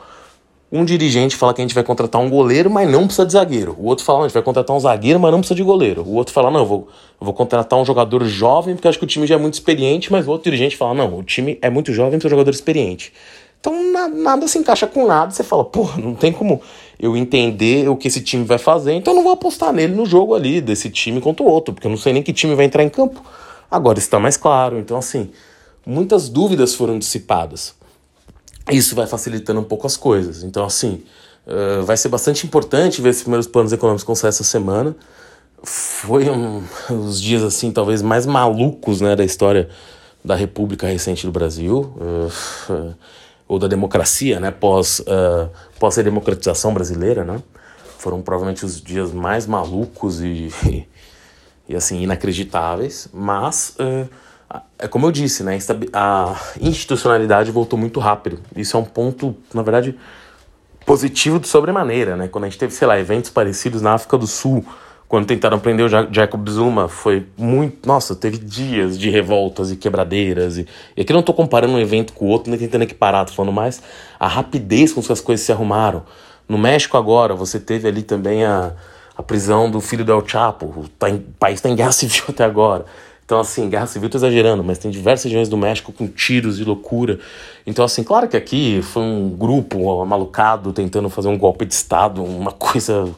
um 0.75 0.83
dirigente 0.83 1.35
fala 1.35 1.53
que 1.53 1.61
a 1.61 1.63
gente 1.63 1.75
vai 1.75 1.83
contratar 1.83 2.19
um 2.19 2.27
goleiro, 2.27 2.67
mas 2.67 2.89
não 2.89 3.05
precisa 3.05 3.27
de 3.27 3.33
zagueiro. 3.33 3.75
O 3.77 3.85
outro 3.85 4.03
fala, 4.03 4.21
a 4.21 4.23
gente 4.23 4.33
vai 4.33 4.41
contratar 4.41 4.75
um 4.75 4.79
zagueiro, 4.79 5.19
mas 5.19 5.31
não 5.31 5.37
precisa 5.37 5.55
de 5.55 5.61
goleiro. 5.61 6.01
O 6.01 6.15
outro 6.15 6.33
fala, 6.33 6.49
não, 6.49 6.61
eu 6.61 6.65
vou, 6.65 6.87
eu 7.21 7.25
vou 7.25 7.33
contratar 7.33 7.77
um 7.77 7.85
jogador 7.85 8.25
jovem, 8.25 8.73
porque 8.73 8.87
acho 8.87 8.97
que 8.97 9.03
o 9.03 9.07
time 9.07 9.27
já 9.27 9.35
é 9.35 9.37
muito 9.37 9.53
experiente, 9.53 10.11
mas 10.11 10.27
o 10.27 10.31
outro 10.31 10.45
dirigente 10.45 10.75
fala, 10.75 10.95
não, 10.95 11.19
o 11.19 11.21
time 11.21 11.59
é 11.61 11.69
muito 11.69 11.93
jovem, 11.93 12.13
precisa 12.13 12.29
de 12.29 12.31
jogador 12.31 12.49
experiente. 12.49 13.13
Então 13.59 13.93
na, 13.93 14.07
nada 14.07 14.47
se 14.47 14.57
encaixa 14.57 14.87
com 14.87 15.05
nada, 15.05 15.29
você 15.29 15.43
fala, 15.43 15.63
pô, 15.63 15.87
não 15.95 16.15
tem 16.15 16.33
como 16.33 16.59
eu 16.99 17.15
entender 17.15 17.87
o 17.87 17.95
que 17.95 18.07
esse 18.07 18.21
time 18.21 18.43
vai 18.43 18.57
fazer, 18.57 18.93
então 18.93 19.13
eu 19.13 19.17
não 19.17 19.23
vou 19.23 19.33
apostar 19.33 19.71
nele 19.71 19.93
no 19.93 20.07
jogo 20.07 20.33
ali, 20.33 20.59
desse 20.59 20.89
time 20.89 21.21
contra 21.21 21.45
o 21.45 21.47
outro, 21.47 21.71
porque 21.71 21.85
eu 21.85 21.91
não 21.91 21.97
sei 21.97 22.13
nem 22.13 22.23
que 22.23 22.33
time 22.33 22.55
vai 22.55 22.65
entrar 22.65 22.83
em 22.83 22.89
campo. 22.89 23.23
Agora 23.69 23.99
está 23.99 24.19
mais 24.19 24.37
claro, 24.37 24.79
então 24.79 24.97
assim, 24.97 25.29
muitas 25.85 26.29
dúvidas 26.29 26.73
foram 26.73 26.97
dissipadas 26.97 27.75
isso 28.71 28.95
vai 28.95 29.07
facilitando 29.07 29.59
um 29.59 29.63
pouco 29.63 29.85
as 29.85 29.97
coisas. 29.97 30.43
Então, 30.43 30.65
assim, 30.65 31.03
uh, 31.45 31.83
vai 31.83 31.97
ser 31.97 32.09
bastante 32.09 32.45
importante 32.45 33.01
ver 33.01 33.09
esses 33.09 33.23
primeiros 33.23 33.47
planos 33.47 33.73
econômicos 33.73 34.03
com 34.03 34.27
essa 34.27 34.43
semana. 34.43 34.95
Foi 35.63 36.29
um, 36.29 36.63
os 36.89 37.21
dias, 37.21 37.43
assim, 37.43 37.71
talvez 37.71 38.01
mais 38.01 38.25
malucos 38.25 39.01
né, 39.01 39.15
da 39.15 39.23
história 39.23 39.69
da 40.23 40.35
República 40.35 40.87
recente 40.87 41.25
do 41.25 41.31
Brasil, 41.31 41.93
uh, 41.97 42.93
ou 43.47 43.59
da 43.59 43.67
democracia, 43.67 44.39
né, 44.39 44.51
pós, 44.51 44.99
uh, 44.99 45.49
pós 45.77 45.97
a 45.97 46.01
democratização 46.01 46.73
brasileira, 46.73 47.25
né? 47.25 47.41
Foram 47.97 48.21
provavelmente 48.21 48.65
os 48.65 48.81
dias 48.81 49.11
mais 49.11 49.45
malucos 49.45 50.21
e, 50.21 50.49
e, 50.65 50.87
e 51.69 51.75
assim, 51.75 52.01
inacreditáveis, 52.01 53.09
mas... 53.13 53.75
É 54.77 54.87
como 54.87 55.07
eu 55.07 55.11
disse, 55.11 55.43
né? 55.43 55.57
A 55.93 56.35
institucionalidade 56.59 57.51
voltou 57.51 57.77
muito 57.77 57.99
rápido. 57.99 58.39
Isso 58.55 58.75
é 58.75 58.79
um 58.79 58.85
ponto, 58.85 59.35
na 59.53 59.61
verdade, 59.61 59.97
positivo 60.85 61.39
de 61.39 61.47
sobremaneira, 61.47 62.15
né? 62.15 62.27
Quando 62.27 62.45
a 62.45 62.49
gente 62.49 62.59
teve, 62.59 62.73
sei 62.73 62.87
lá, 62.87 62.99
eventos 62.99 63.29
parecidos 63.29 63.81
na 63.81 63.93
África 63.93 64.17
do 64.17 64.27
Sul, 64.27 64.65
quando 65.07 65.27
tentaram 65.27 65.59
prender 65.59 65.85
o 65.85 65.89
Jacob 66.11 66.49
Zuma, 66.49 66.87
foi 66.87 67.25
muito. 67.37 67.87
Nossa, 67.87 68.15
teve 68.15 68.37
dias 68.37 68.97
de 68.97 69.09
revoltas 69.09 69.71
e 69.71 69.75
quebradeiras. 69.75 70.57
E, 70.57 70.67
e 70.97 71.01
aqui 71.01 71.13
não 71.13 71.19
estou 71.19 71.35
comparando 71.35 71.73
um 71.73 71.79
evento 71.79 72.13
com 72.13 72.25
o 72.25 72.27
outro, 72.29 72.49
nem 72.49 72.59
tentando 72.59 72.81
equiparar, 72.81 73.25
tô 73.25 73.33
falando 73.33 73.53
mais 73.53 73.81
a 74.19 74.27
rapidez 74.27 74.91
com 74.91 75.01
que 75.01 75.11
as 75.11 75.21
coisas 75.21 75.45
se 75.45 75.51
arrumaram. 75.51 76.03
No 76.47 76.57
México, 76.57 76.97
agora, 76.97 77.35
você 77.35 77.59
teve 77.59 77.87
ali 77.87 78.01
também 78.01 78.43
a, 78.43 78.73
a 79.15 79.21
prisão 79.21 79.69
do 79.69 79.79
filho 79.79 80.03
do 80.03 80.11
El 80.11 80.27
Chapo. 80.27 80.65
O, 80.65 80.87
tá 80.87 81.09
em, 81.09 81.17
o 81.17 81.35
país 81.37 81.55
está 81.55 81.69
em 81.69 81.75
guerra 81.75 81.91
civil 81.93 82.23
até 82.29 82.43
agora. 82.43 82.85
Então, 83.25 83.39
assim, 83.39 83.69
guerra 83.69 83.87
civil 83.87 84.09
tô 84.09 84.17
exagerando, 84.17 84.63
mas 84.63 84.77
tem 84.77 84.91
diversas 84.91 85.25
regiões 85.25 85.47
do 85.47 85.57
México 85.57 85.93
com 85.93 86.07
tiros 86.07 86.59
e 86.59 86.63
loucura. 86.63 87.19
Então, 87.65 87.85
assim, 87.85 88.03
claro 88.03 88.27
que 88.27 88.35
aqui 88.35 88.81
foi 88.81 89.01
um 89.01 89.29
grupo 89.29 90.05
malucado 90.05 90.73
tentando 90.73 91.09
fazer 91.09 91.29
um 91.29 91.37
golpe 91.37 91.65
de 91.65 91.73
Estado, 91.73 92.23
uma 92.23 92.51
coisa. 92.53 93.09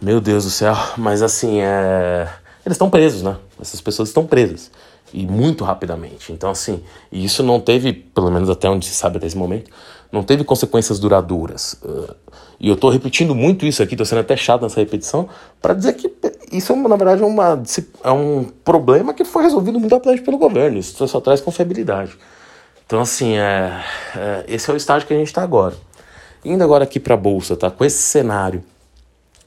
Meu 0.00 0.20
Deus 0.20 0.44
do 0.44 0.50
céu. 0.50 0.76
Mas, 0.96 1.22
assim, 1.22 1.60
é. 1.60 2.28
Eles 2.64 2.74
estão 2.74 2.88
presos, 2.88 3.22
né? 3.22 3.36
Essas 3.60 3.80
pessoas 3.80 4.08
estão 4.08 4.24
presas. 4.24 4.70
E 5.12 5.26
muito 5.26 5.64
rapidamente. 5.64 6.32
Então, 6.32 6.50
assim, 6.50 6.82
isso 7.10 7.42
não 7.42 7.58
teve, 7.58 7.92
pelo 7.92 8.30
menos 8.30 8.48
até 8.48 8.68
onde 8.68 8.86
se 8.86 8.94
sabe 8.94 9.16
até 9.16 9.26
esse 9.26 9.36
momento, 9.36 9.70
não 10.10 10.22
teve 10.22 10.44
consequências 10.44 10.98
duradouras. 10.98 11.74
Uh, 11.82 12.14
e 12.60 12.68
eu 12.68 12.74
estou 12.74 12.90
repetindo 12.90 13.34
muito 13.34 13.66
isso 13.66 13.82
aqui, 13.82 13.94
estou 13.94 14.06
sendo 14.06 14.20
até 14.20 14.36
chato 14.36 14.62
nessa 14.62 14.80
repetição, 14.80 15.28
para 15.60 15.74
dizer 15.74 15.92
que 15.94 16.12
isso, 16.50 16.74
na 16.74 16.96
verdade, 16.96 17.22
é, 17.22 17.26
uma, 17.26 17.62
é 18.02 18.10
um 18.10 18.44
problema 18.64 19.14
que 19.14 19.24
foi 19.24 19.42
resolvido 19.44 19.78
muito 19.78 19.92
rapidamente 19.92 20.24
pelo 20.24 20.38
governo. 20.38 20.78
Isso 20.78 21.06
só 21.06 21.20
traz 21.20 21.40
confiabilidade. 21.40 22.16
Então, 22.86 23.00
assim, 23.00 23.36
é, 23.36 23.84
é 24.16 24.44
esse 24.48 24.70
é 24.70 24.74
o 24.74 24.76
estágio 24.76 25.06
que 25.06 25.14
a 25.14 25.16
gente 25.16 25.28
está 25.28 25.42
agora. 25.42 25.76
Indo 26.44 26.64
agora 26.64 26.84
aqui 26.84 26.98
para 26.98 27.14
a 27.14 27.16
Bolsa, 27.16 27.54
tá? 27.54 27.70
Com 27.70 27.84
esse 27.84 28.00
cenário, 28.00 28.64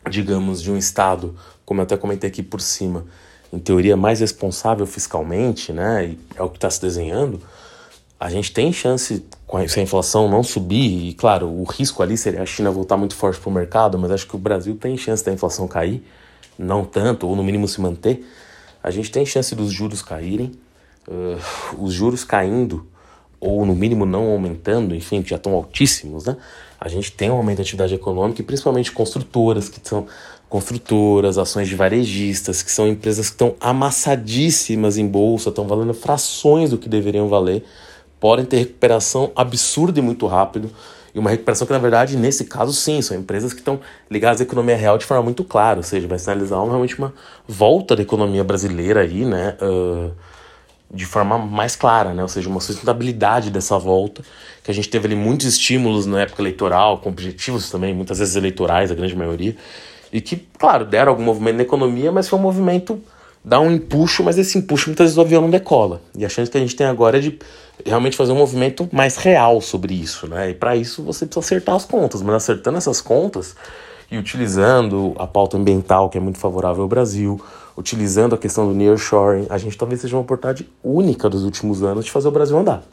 digamos, 0.09 0.61
de 0.61 0.71
um 0.71 0.77
Estado, 0.77 1.35
como 1.65 1.81
eu 1.81 1.83
até 1.83 1.97
comentei 1.97 2.29
aqui 2.29 2.43
por 2.43 2.61
cima, 2.61 3.05
em 3.51 3.59
teoria 3.59 3.97
mais 3.97 4.19
responsável 4.19 4.85
fiscalmente, 4.85 5.73
né? 5.73 6.05
E 6.05 6.19
é 6.35 6.43
o 6.43 6.49
que 6.49 6.57
está 6.57 6.69
se 6.69 6.79
desenhando 6.79 7.41
a 8.21 8.29
gente 8.29 8.53
tem 8.53 8.71
chance, 8.71 9.25
se 9.67 9.79
a 9.79 9.81
inflação 9.81 10.29
não 10.29 10.43
subir, 10.43 11.07
e 11.09 11.13
claro, 11.15 11.47
o 11.47 11.63
risco 11.63 12.03
ali 12.03 12.15
seria 12.15 12.43
a 12.43 12.45
China 12.45 12.69
voltar 12.69 12.95
muito 12.95 13.15
forte 13.15 13.39
para 13.39 13.49
o 13.49 13.51
mercado, 13.51 13.97
mas 13.97 14.11
acho 14.11 14.27
que 14.27 14.35
o 14.35 14.37
Brasil 14.37 14.75
tem 14.75 14.95
chance 14.95 15.25
da 15.25 15.33
inflação 15.33 15.67
cair, 15.67 16.03
não 16.55 16.85
tanto, 16.85 17.27
ou 17.27 17.35
no 17.35 17.43
mínimo 17.43 17.67
se 17.67 17.81
manter. 17.81 18.23
A 18.83 18.91
gente 18.91 19.09
tem 19.09 19.25
chance 19.25 19.55
dos 19.55 19.73
juros 19.73 20.03
caírem, 20.03 20.51
uh, 21.07 21.83
os 21.83 21.93
juros 21.93 22.23
caindo, 22.23 22.85
ou 23.39 23.65
no 23.65 23.73
mínimo 23.73 24.05
não 24.05 24.29
aumentando, 24.29 24.93
enfim, 24.93 25.23
que 25.23 25.31
já 25.31 25.37
estão 25.37 25.53
altíssimos, 25.53 26.25
né? 26.25 26.37
A 26.79 26.87
gente 26.87 27.11
tem 27.13 27.31
um 27.31 27.37
aumento 27.37 27.57
da 27.57 27.63
atividade 27.63 27.95
econômica 27.95 28.39
e 28.39 28.45
principalmente 28.45 28.91
construtoras, 28.91 29.67
que 29.67 29.81
são 29.83 30.05
construtoras, 30.47 31.39
ações 31.39 31.67
de 31.67 31.75
varejistas, 31.75 32.61
que 32.61 32.71
são 32.71 32.87
empresas 32.87 33.29
que 33.29 33.33
estão 33.33 33.55
amassadíssimas 33.59 34.99
em 34.99 35.07
bolsa, 35.07 35.49
estão 35.49 35.67
valendo 35.67 35.95
frações 35.95 36.69
do 36.69 36.77
que 36.77 36.87
deveriam 36.87 37.27
valer 37.27 37.65
podem 38.21 38.45
ter 38.45 38.59
recuperação 38.59 39.31
absurda 39.35 39.99
e 39.99 40.01
muito 40.01 40.25
rápido. 40.27 40.71
E 41.13 41.19
uma 41.19 41.29
recuperação 41.29 41.67
que, 41.67 41.73
na 41.73 41.79
verdade, 41.79 42.15
nesse 42.15 42.45
caso, 42.45 42.71
sim, 42.71 43.01
são 43.01 43.17
empresas 43.17 43.51
que 43.51 43.59
estão 43.59 43.81
ligadas 44.09 44.39
à 44.39 44.43
economia 44.43 44.77
real 44.77 44.97
de 44.97 45.05
forma 45.05 45.23
muito 45.23 45.43
clara, 45.43 45.79
ou 45.79 45.83
seja, 45.83 46.07
vai 46.07 46.17
sinalizar 46.17 46.63
realmente 46.63 46.97
uma 46.97 47.13
volta 47.45 47.97
da 47.97 48.01
economia 48.01 48.43
brasileira 48.45 49.01
aí, 49.01 49.25
né, 49.25 49.57
uh, 49.61 50.11
de 50.89 51.05
forma 51.05 51.37
mais 51.37 51.75
clara, 51.75 52.13
né, 52.13 52.21
ou 52.21 52.29
seja, 52.29 52.47
uma 52.47 52.61
sustentabilidade 52.61 53.49
dessa 53.49 53.77
volta, 53.77 54.23
que 54.63 54.71
a 54.71 54.73
gente 54.73 54.87
teve 54.87 55.07
ali 55.07 55.15
muitos 55.15 55.47
estímulos 55.47 56.05
na 56.05 56.21
época 56.21 56.41
eleitoral, 56.41 56.99
com 56.99 57.09
objetivos 57.09 57.69
também, 57.69 57.93
muitas 57.93 58.19
vezes 58.19 58.37
eleitorais, 58.37 58.89
a 58.89 58.95
grande 58.95 59.15
maioria, 59.15 59.55
e 60.13 60.21
que, 60.21 60.37
claro, 60.57 60.85
deram 60.85 61.11
algum 61.11 61.23
movimento 61.23 61.57
na 61.57 61.63
economia, 61.63 62.11
mas 62.11 62.29
foi 62.29 62.39
um 62.39 62.41
movimento, 62.41 63.01
dá 63.43 63.59
um 63.59 63.71
empuxo, 63.71 64.23
mas 64.23 64.37
esse 64.37 64.57
empuxo 64.57 64.89
muitas 64.89 65.05
vezes 65.05 65.17
o 65.17 65.21
avião 65.21 65.41
não 65.41 65.49
decola. 65.49 66.01
E 66.15 66.25
a 66.25 66.29
chance 66.29 66.49
que 66.49 66.57
a 66.57 66.61
gente 66.61 66.75
tem 66.75 66.87
agora 66.87 67.17
é 67.17 67.21
de 67.21 67.39
realmente 67.85 68.15
fazer 68.15 68.31
um 68.31 68.37
movimento 68.37 68.87
mais 68.91 69.17
real 69.17 69.59
sobre 69.61 69.93
isso, 69.93 70.27
né? 70.27 70.51
E 70.51 70.53
para 70.53 70.75
isso 70.75 71.03
você 71.03 71.25
precisa 71.25 71.45
acertar 71.45 71.75
as 71.75 71.85
contas, 71.85 72.21
mas 72.21 72.35
acertando 72.35 72.77
essas 72.77 73.01
contas 73.01 73.55
e 74.09 74.17
utilizando 74.17 75.15
a 75.17 75.25
pauta 75.25 75.57
ambiental, 75.57 76.09
que 76.09 76.17
é 76.17 76.21
muito 76.21 76.37
favorável 76.37 76.83
ao 76.83 76.89
Brasil, 76.89 77.41
utilizando 77.77 78.35
a 78.35 78.37
questão 78.37 78.67
do 78.67 78.73
nearshoring, 78.73 79.47
a 79.49 79.57
gente 79.57 79.77
talvez 79.77 80.01
seja 80.01 80.15
uma 80.15 80.21
oportunidade 80.21 80.69
única 80.83 81.29
dos 81.29 81.43
últimos 81.43 81.81
anos 81.81 82.05
de 82.05 82.11
fazer 82.11 82.27
o 82.27 82.31
Brasil 82.31 82.57
andar. 82.57 82.83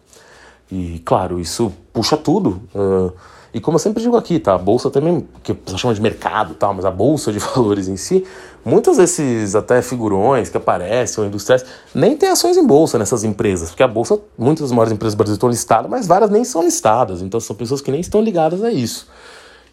E, 0.71 1.03
claro, 1.05 1.41
isso 1.41 1.73
puxa 1.93 2.17
tudo. 2.17 2.63
Uh, 2.75 3.13
e 3.53 3.61
como 3.61 3.77
eu 3.77 3.79
sempre 3.79 4.03
digo 4.03 4.17
aqui, 4.17 4.39
tá? 4.39 4.55
A 4.55 4.59
bolsa 4.59 4.91
também, 4.91 5.27
que 5.43 5.55
pessoal 5.55 5.79
chama 5.79 5.95
de 5.95 6.01
mercado 6.01 6.55
tal, 6.55 6.75
mas 6.75 6.85
a 6.85 6.91
bolsa 6.91 7.33
de 7.33 7.39
valores 7.41 7.89
em 7.89 7.97
si, 7.97 8.25
muitos 8.65 8.97
desses 8.97 9.55
até 9.55 9.81
figurões 9.83 10.49
que 10.49 10.57
aparecem, 10.57 11.23
ou 11.23 11.29
industriais, 11.29 11.65
nem 11.95 12.17
tem 12.17 12.29
ações 12.29 12.57
em 12.57 12.67
bolsa 12.67 12.99
nessas 12.99 13.25
empresas, 13.25 13.71
porque 13.71 13.83
a 13.83 13.89
bolsa, 13.89 14.19
muitas 14.37 14.63
das 14.63 14.73
maiores 14.73 14.93
empresas 14.93 15.15
brasileiras 15.15 15.37
estão 15.37 15.49
listadas, 15.49 15.91
mas 15.91 16.07
várias 16.07 16.31
nem 16.31 16.45
são 16.45 16.63
listadas, 16.63 17.23
então 17.23 17.41
são 17.41 17.55
pessoas 17.57 17.81
que 17.81 17.91
nem 17.91 18.01
estão 18.01 18.21
ligadas 18.21 18.63
a 18.63 18.71
isso. 18.71 19.09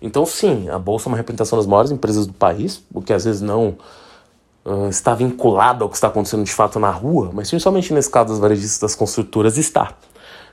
Então, 0.02 0.26
sim, 0.26 0.69
a 0.69 0.78
bolsa 0.78 1.08
é 1.08 1.10
uma 1.10 1.17
representação 1.17 1.58
das 1.58 1.65
maiores 1.65 1.91
empresas 1.91 2.28
do 2.28 2.34
país, 2.34 2.82
o 2.93 3.02
que 3.02 3.13
às 3.13 3.26
vezes 3.26 3.41
não 3.41 3.78
uh, 4.65 4.89
está 4.89 5.15
vinculado 5.15 5.84
ao 5.84 5.89
que 5.89 5.95
está 5.95 6.08
acontecendo 6.08 6.43
de 6.43 6.52
fato 6.52 6.80
na 6.80 6.89
rua, 6.89 7.32
mas 7.34 7.50
principalmente 7.50 7.93
nesse 7.93 8.10
caso 8.10 8.30
das 8.30 8.39
varejistas 8.39 8.80
das 8.80 8.95
construtoras 8.95 9.58
está. 9.58 9.93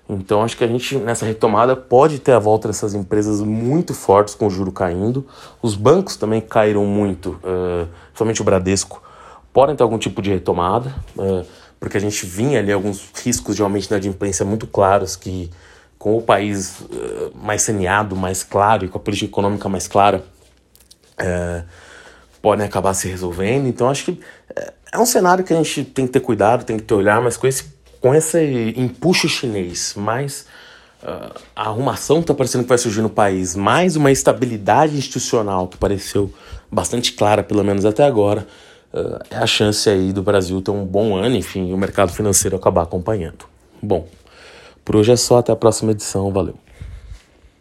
Então 0.09 0.43
acho 0.43 0.57
que 0.57 0.65
a 0.65 0.67
gente 0.67 0.97
nessa 0.97 1.25
retomada 1.25 1.77
pode 1.77 2.19
ter 2.19 2.33
a 2.33 2.39
volta 2.39 2.69
dessas 2.69 2.95
empresas 2.95 3.41
muito 3.41 3.95
fortes 3.95 4.35
com 4.35 4.47
o 4.47 4.51
juro 4.51 4.73
caindo. 4.73 5.27
Os 5.61 5.75
bancos 5.75 6.17
também 6.17 6.41
caíram 6.41 6.85
muito, 6.85 7.39
uh, 7.43 7.89
somente 8.15 8.43
o 8.43 8.45
Bradesco, 8.45 9.03
podem 9.53 9.77
ter 9.77 9.83
algum 9.83 9.99
tipo 9.99 10.21
de 10.21 10.31
retomada, 10.31 10.95
uh, 11.17 11.47
porque 11.79 11.97
a 11.97 12.01
gente 12.01 12.27
vinha 12.27 12.59
ali 12.59 12.73
alguns 12.73 13.11
riscos 13.25 13.57
de 13.57 13.63
aumento 13.63 13.89
da 13.89 13.97
inadimplência 13.97 14.45
muito 14.45 14.67
claros 14.67 15.17
que 15.17 15.51
com 15.99 16.17
o 16.17 16.23
país 16.23 16.81
uh, 16.81 17.33
mais 17.35 17.63
saneado, 17.63 18.17
mais 18.17 18.43
claro 18.43 18.85
e 18.85 18.89
com 18.89 18.99
a 18.99 19.01
política 19.01 19.31
econômica 19.31 19.69
mais 19.69 19.87
clara, 19.87 20.25
podem 22.41 22.67
acabar 22.67 22.93
se 22.95 23.07
resolvendo. 23.07 23.69
Então 23.69 23.89
acho 23.89 24.07
que 24.07 24.21
é 24.91 24.99
um 24.99 25.07
cenário 25.07 25.45
que 25.45 25.53
a 25.53 25.57
gente 25.57 25.85
tem 25.85 26.05
que 26.05 26.13
ter 26.13 26.21
cuidado, 26.21 26.65
tem 26.65 26.77
que 26.77 26.83
ter 26.83 26.95
olhar, 26.95 27.23
mas 27.23 27.37
com 27.37 27.47
esse 27.47 27.65
com 28.03 28.13
esse 28.13 28.75
empuxo 28.77 29.29
chinês, 29.29 29.95
mais 29.97 30.45
uh, 31.05 31.41
a 31.55 31.69
arrumação 31.69 32.17
que 32.17 32.25
está 32.25 32.35
parecendo 32.35 32.65
que 32.65 32.69
vai 32.69 32.77
surgir 32.77 33.01
no 33.01 33.09
país, 33.09 33.55
mais 33.55 33.95
uma 33.95 34.11
estabilidade 34.11 34.97
institucional 34.97 35.69
que 35.69 35.77
pareceu 35.77 36.35
bastante 36.71 37.13
clara, 37.13 37.45
pelo 37.45 37.63
menos 37.63 37.85
até 37.85 38.03
agora, 38.03 38.45
uh, 38.93 39.23
é 39.31 39.37
a 39.37 39.47
chance 39.47 39.89
aí 39.89 40.13
do 40.13 40.21
Brasil 40.21 40.61
ter 40.61 40.73
um 40.73 40.85
bom 40.85 41.15
ano, 41.15 41.37
enfim, 41.37 41.71
e 41.71 41.73
o 41.73 41.79
mercado 41.79 42.11
financeiro 42.11 42.57
acabar 42.57 42.83
acompanhando. 42.83 43.45
Bom, 43.81 44.09
por 44.85 44.97
hoje 44.97 45.13
é 45.13 45.17
só, 45.17 45.39
até 45.39 45.53
a 45.53 45.57
próxima 45.57 45.93
edição, 45.93 46.33
valeu. 46.33 46.57